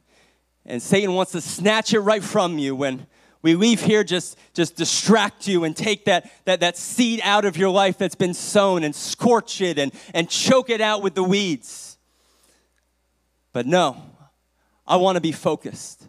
and 0.67 0.83
Satan 0.83 1.15
wants 1.15 1.33
to 1.33 1.41
snatch 1.41 1.95
it 1.95 2.01
right 2.01 2.23
from 2.23 2.59
you 2.59 2.75
when 2.75 3.07
we 3.43 3.57
leave 3.57 3.83
here 3.83 4.05
just, 4.05 4.39
just 4.55 4.77
distract 4.77 5.49
you 5.49 5.65
and 5.65 5.77
take 5.77 6.05
that, 6.05 6.31
that, 6.45 6.61
that 6.61 6.77
seed 6.77 7.21
out 7.25 7.45
of 7.45 7.57
your 7.57 7.71
life 7.71 7.99
that's 7.99 8.15
been 8.15 8.35
sown 8.35 8.85
and 8.85 8.95
scorch 8.95 9.61
it 9.61 9.79
and, 9.79 9.93
and 10.15 10.29
choke 10.29 10.71
it 10.71 10.81
out 10.81 11.03
with 11.03 11.15
the 11.15 11.25
weeds. 11.25 11.99
But 13.53 13.67
no, 13.67 14.01
I 14.87 14.97
want 14.97 15.17
to 15.17 15.21
be 15.21 15.33
focused. 15.33 16.09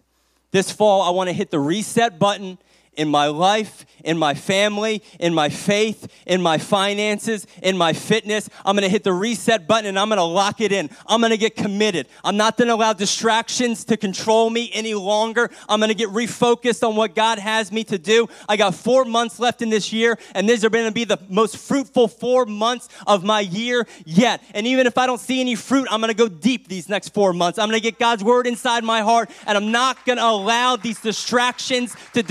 This 0.52 0.72
fall, 0.72 1.02
I 1.02 1.10
want 1.10 1.30
to 1.30 1.34
hit 1.34 1.50
the 1.50 1.60
reset 1.60 2.20
button 2.20 2.60
in 2.95 3.10
my 3.10 3.27
life, 3.27 3.86
in 4.03 4.17
my 4.17 4.34
family, 4.34 5.01
in 5.19 5.34
my 5.34 5.49
faith, 5.49 6.08
in 6.25 6.41
my 6.41 6.58
finances, 6.58 7.47
in 7.62 7.77
my 7.77 7.93
fitness. 7.93 8.49
I'm 8.65 8.75
gonna 8.75 8.89
hit 8.89 9.03
the 9.03 9.13
reset 9.13 9.67
button 9.67 9.88
and 9.88 9.97
I'm 9.97 10.10
gonna 10.10 10.23
lock 10.23 10.62
it 10.62 10.71
in. 10.71 10.89
I'm 11.08 11.21
gonna 11.21 11.38
get 11.38 11.56
committed. 11.56 12.08
I'm 12.23 12.38
not 12.38 12.58
gonna 12.58 12.75
allow 12.75 12.93
distractions 12.93 13.86
to 13.86 13.97
control 13.97 14.49
me 14.49 14.69
any 14.73 14.93
longer. 14.93 15.49
I'm 15.69 15.79
gonna 15.79 15.93
get 15.93 16.10
refocused 16.10 16.88
on 16.88 16.95
what 16.95 17.15
God 17.15 17.39
has 17.39 17.71
me 17.71 17.84
to 17.86 17.97
do. 17.97 18.27
I 18.47 18.58
got 18.58 18.75
four 18.75 19.06
months 19.06 19.39
left 19.39 19.62
in 19.62 19.69
this 19.69 19.93
year, 19.93 20.17
and 20.36 20.47
these 20.47 20.65
are 20.65 20.69
gonna 20.69 20.91
be 20.91 21.06
the 21.06 21.19
most 21.29 21.58
fruitful 21.58 22.08
four 22.08 22.45
months 22.45 22.89
of 23.08 23.23
my 23.23 23.39
year 23.39 23.88
yet. 24.06 24.43
And 24.53 24.67
even 24.67 24.88
if 24.88 24.97
I 24.97 25.06
don't 25.06 25.19
see 25.19 25.39
any 25.39 25.56
fruit, 25.56 25.88
I'm 25.89 26.01
gonna 26.01 26.13
go 26.13 26.27
deep 26.27 26.67
these 26.67 26.89
next 26.89 27.13
four 27.13 27.34
months. 27.34 27.58
I'm 27.58 27.69
gonna 27.69 27.79
get 27.79 27.99
God's 27.99 28.23
word 28.23 28.47
inside 28.47 28.84
my 28.84 29.01
heart, 29.01 29.29
and 29.47 29.58
I'm 29.58 29.71
not 29.71 30.06
gonna 30.06 30.21
allow 30.23 30.75
these 30.75 30.99
distractions 30.99 31.95
to 32.13 32.23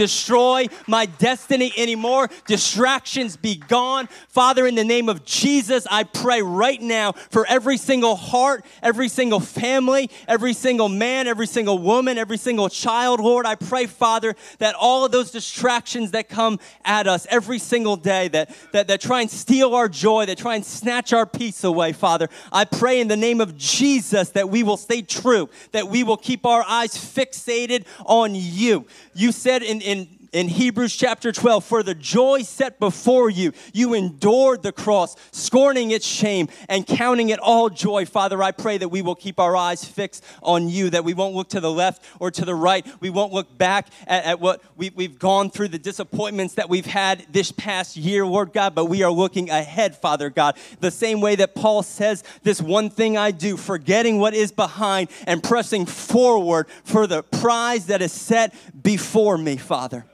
destroy 0.53 0.77
my 0.87 1.07
destiny 1.07 1.73
anymore 1.77 2.29
Distractions 2.47 3.37
be 3.37 3.57
gone. 3.57 4.09
Father, 4.29 4.67
in 4.67 4.75
the 4.75 4.85
name 4.85 5.09
of 5.09 5.25
Jesus, 5.25 5.87
I 5.91 6.05
pray 6.05 6.43
right 6.43 6.81
now 6.81 7.13
for 7.13 7.47
every 7.47 7.77
single 7.77 8.17
heart, 8.17 8.65
every 8.83 9.09
single 9.09 9.41
family, 9.41 10.11
every 10.29 10.53
single 10.53 10.89
man, 10.89 11.27
every 11.27 11.47
single 11.47 11.79
woman, 11.79 12.19
every 12.19 12.37
single 12.37 12.69
child, 12.69 13.21
Lord. 13.21 13.47
I 13.47 13.55
pray, 13.55 13.87
Father, 13.87 14.35
that 14.59 14.75
all 14.75 15.05
of 15.05 15.13
those 15.13 15.31
distractions 15.31 16.11
that 16.13 16.29
come 16.29 16.59
at 16.85 17.07
us 17.07 17.27
every 17.31 17.59
single 17.59 17.97
day, 17.97 18.29
that, 18.29 18.55
that, 18.73 18.89
that 18.89 19.01
try 19.01 19.21
and 19.21 19.31
steal 19.31 19.75
our 19.75 19.89
joy, 19.89 20.27
that 20.27 20.39
try 20.39 20.57
and 20.57 20.65
snatch 20.65 21.13
our 21.13 21.27
peace 21.27 21.65
away, 21.65 21.93
Father, 21.93 22.29
I 22.51 22.65
pray 22.65 23.01
in 23.01 23.09
the 23.09 23.17
name 23.17 23.41
of 23.41 23.57
Jesus 23.57 24.31
that 24.31 24.49
we 24.49 24.63
will 24.63 24.77
stay 24.77 25.03
true, 25.03 25.49
that 25.73 25.89
we 25.89 26.03
will 26.03 26.17
keep 26.17 26.45
our 26.45 26.65
eyes 26.67 26.93
fixated 26.93 27.87
on 28.05 28.35
you. 28.35 28.87
You 29.15 29.33
said 29.33 29.63
in, 29.63 29.81
in 29.81 30.22
in 30.33 30.49
Hebrews 30.49 30.97
chapter 30.97 31.31
12, 31.31 31.63
for 31.63 31.83
the 31.83 31.95
joy 31.95 32.43
set 32.43 32.81
before 32.81 33.29
you, 33.29 33.53
you 33.75 33.93
endured 33.93 34.63
the 34.63 34.73
cross, 34.73 35.15
scorning 35.31 35.91
its 35.91 36.07
shame 36.07 36.49
and 36.71 36.87
counting 36.87 37.29
it 37.29 37.39
all 37.39 37.69
joy. 37.69 38.07
Father, 38.07 38.43
I 38.43 38.53
pray 38.53 38.79
that 38.79 38.89
we 38.89 39.03
will 39.03 39.15
keep 39.15 39.39
our 39.39 39.55
eyes 39.55 39.85
fixed 39.85 40.25
on 40.43 40.71
you, 40.71 40.89
that 40.91 41.05
we 41.05 41.13
won't 41.13 41.35
look 41.35 41.51
to 41.51 41.61
the 41.61 41.71
left 41.71 42.05
or 42.19 42.31
to 42.31 42.45
the 42.47 42.55
right. 42.55 42.87
We 43.01 43.11
won't 43.11 43.33
look 43.33 43.57
back 43.59 43.89
at, 44.07 44.25
at 44.25 44.41
what 44.41 44.63
we, 44.77 44.91
we've 44.91 45.19
gone 45.19 45.51
through, 45.51 45.69
the 45.69 45.79
disappointments 45.79 46.55
that 46.55 46.71
we've 46.71 46.87
had 46.87 47.27
this 47.31 47.53
past 47.53 47.97
year, 47.97 48.25
Lord 48.25 48.55
God, 48.55 48.75
but 48.75 48.87
we 48.87 49.03
are 49.03 49.13
looking 49.13 49.51
ahead, 49.51 49.97
Father 49.97 50.31
God. 50.31 50.57
The 50.81 50.91
same 50.91 51.21
way 51.21 51.37
that 51.37 51.55
Paul 51.55 51.83
says, 51.83 52.25
This 52.43 52.63
one 52.63 52.89
thing 52.89 53.19
I 53.19 53.33
do, 53.33 53.59
forgetting 53.59 54.19
what 54.19 54.33
is 54.33 54.51
behind 54.51 55.11
and 55.27 55.43
pressing 55.43 55.85
forward 55.85 56.69
for 56.85 57.07
the 57.07 57.23
prize 57.23 57.87
that 57.87 58.01
is 58.01 58.13
set 58.13 58.55
before 58.83 59.37
me, 59.37 59.59
Father. 59.59 60.07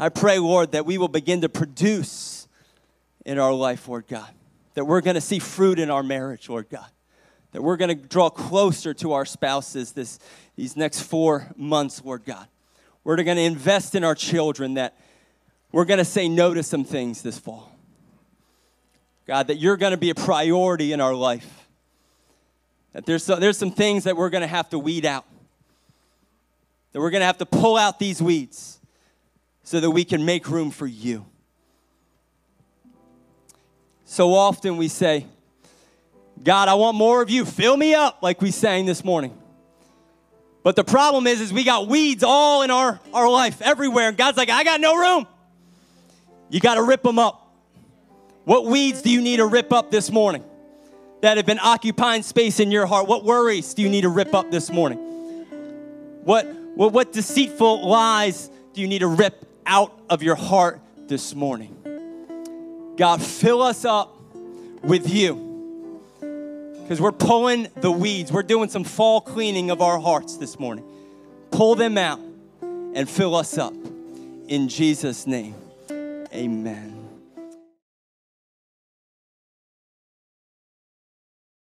I 0.00 0.08
pray, 0.08 0.38
Lord, 0.38 0.72
that 0.72 0.86
we 0.86 0.96
will 0.96 1.08
begin 1.08 1.42
to 1.42 1.50
produce 1.50 2.48
in 3.26 3.38
our 3.38 3.52
life, 3.52 3.86
Lord 3.86 4.06
God. 4.08 4.30
That 4.72 4.86
we're 4.86 5.02
going 5.02 5.16
to 5.16 5.20
see 5.20 5.38
fruit 5.38 5.78
in 5.78 5.90
our 5.90 6.02
marriage, 6.02 6.48
Lord 6.48 6.70
God. 6.70 6.86
That 7.52 7.62
we're 7.62 7.76
going 7.76 7.90
to 7.90 8.08
draw 8.08 8.30
closer 8.30 8.94
to 8.94 9.12
our 9.12 9.26
spouses 9.26 9.92
this, 9.92 10.18
these 10.56 10.74
next 10.74 11.02
four 11.02 11.52
months, 11.54 12.02
Lord 12.02 12.24
God. 12.24 12.46
We're 13.04 13.22
going 13.22 13.36
to 13.36 13.42
invest 13.42 13.94
in 13.94 14.02
our 14.02 14.14
children, 14.14 14.74
that 14.74 14.96
we're 15.70 15.84
going 15.84 15.98
to 15.98 16.04
say 16.06 16.30
no 16.30 16.54
to 16.54 16.62
some 16.62 16.84
things 16.84 17.20
this 17.20 17.38
fall. 17.38 17.70
God, 19.26 19.48
that 19.48 19.56
you're 19.56 19.76
going 19.76 19.92
to 19.92 19.98
be 19.98 20.08
a 20.08 20.14
priority 20.14 20.94
in 20.94 21.02
our 21.02 21.14
life. 21.14 21.68
That 22.94 23.04
there's, 23.04 23.24
some, 23.24 23.38
there's 23.38 23.58
some 23.58 23.70
things 23.70 24.04
that 24.04 24.16
we're 24.16 24.30
going 24.30 24.40
to 24.40 24.46
have 24.46 24.70
to 24.70 24.78
weed 24.78 25.04
out. 25.04 25.26
That 26.92 27.00
we're 27.00 27.10
going 27.10 27.20
to 27.20 27.26
have 27.26 27.38
to 27.38 27.46
pull 27.46 27.76
out 27.76 27.98
these 27.98 28.22
weeds 28.22 28.79
so 29.62 29.80
that 29.80 29.90
we 29.90 30.04
can 30.04 30.24
make 30.24 30.48
room 30.48 30.70
for 30.70 30.86
you. 30.86 31.26
So 34.04 34.34
often 34.34 34.76
we 34.76 34.88
say, 34.88 35.26
God, 36.42 36.68
I 36.68 36.74
want 36.74 36.96
more 36.96 37.22
of 37.22 37.30
you. 37.30 37.44
Fill 37.44 37.76
me 37.76 37.94
up, 37.94 38.22
like 38.22 38.40
we 38.40 38.50
sang 38.50 38.86
this 38.86 39.04
morning. 39.04 39.36
But 40.62 40.76
the 40.76 40.84
problem 40.84 41.26
is, 41.26 41.40
is 41.40 41.52
we 41.52 41.64
got 41.64 41.86
weeds 41.86 42.22
all 42.22 42.62
in 42.62 42.70
our, 42.70 42.98
our 43.14 43.30
life, 43.30 43.62
everywhere. 43.62 44.08
And 44.08 44.16
God's 44.16 44.36
like, 44.36 44.50
I 44.50 44.64
got 44.64 44.80
no 44.80 44.96
room. 44.96 45.26
You 46.48 46.60
got 46.60 46.74
to 46.74 46.82
rip 46.82 47.02
them 47.02 47.18
up. 47.18 47.54
What 48.44 48.66
weeds 48.66 49.02
do 49.02 49.10
you 49.10 49.20
need 49.20 49.36
to 49.36 49.46
rip 49.46 49.72
up 49.72 49.90
this 49.90 50.10
morning 50.10 50.44
that 51.20 51.36
have 51.36 51.46
been 51.46 51.60
occupying 51.60 52.22
space 52.22 52.58
in 52.58 52.70
your 52.70 52.86
heart? 52.86 53.06
What 53.06 53.24
worries 53.24 53.74
do 53.74 53.82
you 53.82 53.88
need 53.88 54.02
to 54.02 54.08
rip 54.08 54.34
up 54.34 54.50
this 54.50 54.70
morning? 54.70 54.98
What, 56.24 56.46
what, 56.74 56.92
what 56.92 57.12
deceitful 57.12 57.86
lies 57.88 58.50
do 58.74 58.80
you 58.80 58.88
need 58.88 59.00
to 59.00 59.06
rip 59.06 59.46
out 59.70 59.96
of 60.10 60.22
your 60.22 60.34
heart 60.34 60.80
this 61.06 61.32
morning. 61.32 61.76
God, 62.98 63.22
fill 63.22 63.62
us 63.62 63.84
up 63.84 64.14
with 64.82 65.08
you. 65.08 65.46
Because 66.82 67.00
we're 67.00 67.12
pulling 67.12 67.68
the 67.76 67.90
weeds. 67.90 68.32
We're 68.32 68.42
doing 68.42 68.68
some 68.68 68.82
fall 68.82 69.20
cleaning 69.20 69.70
of 69.70 69.80
our 69.80 70.00
hearts 70.00 70.36
this 70.38 70.58
morning. 70.58 70.84
Pull 71.52 71.76
them 71.76 71.96
out 71.96 72.18
and 72.60 73.08
fill 73.08 73.36
us 73.36 73.56
up. 73.56 73.72
In 74.48 74.68
Jesus' 74.68 75.24
name, 75.24 75.54
amen. 76.34 76.99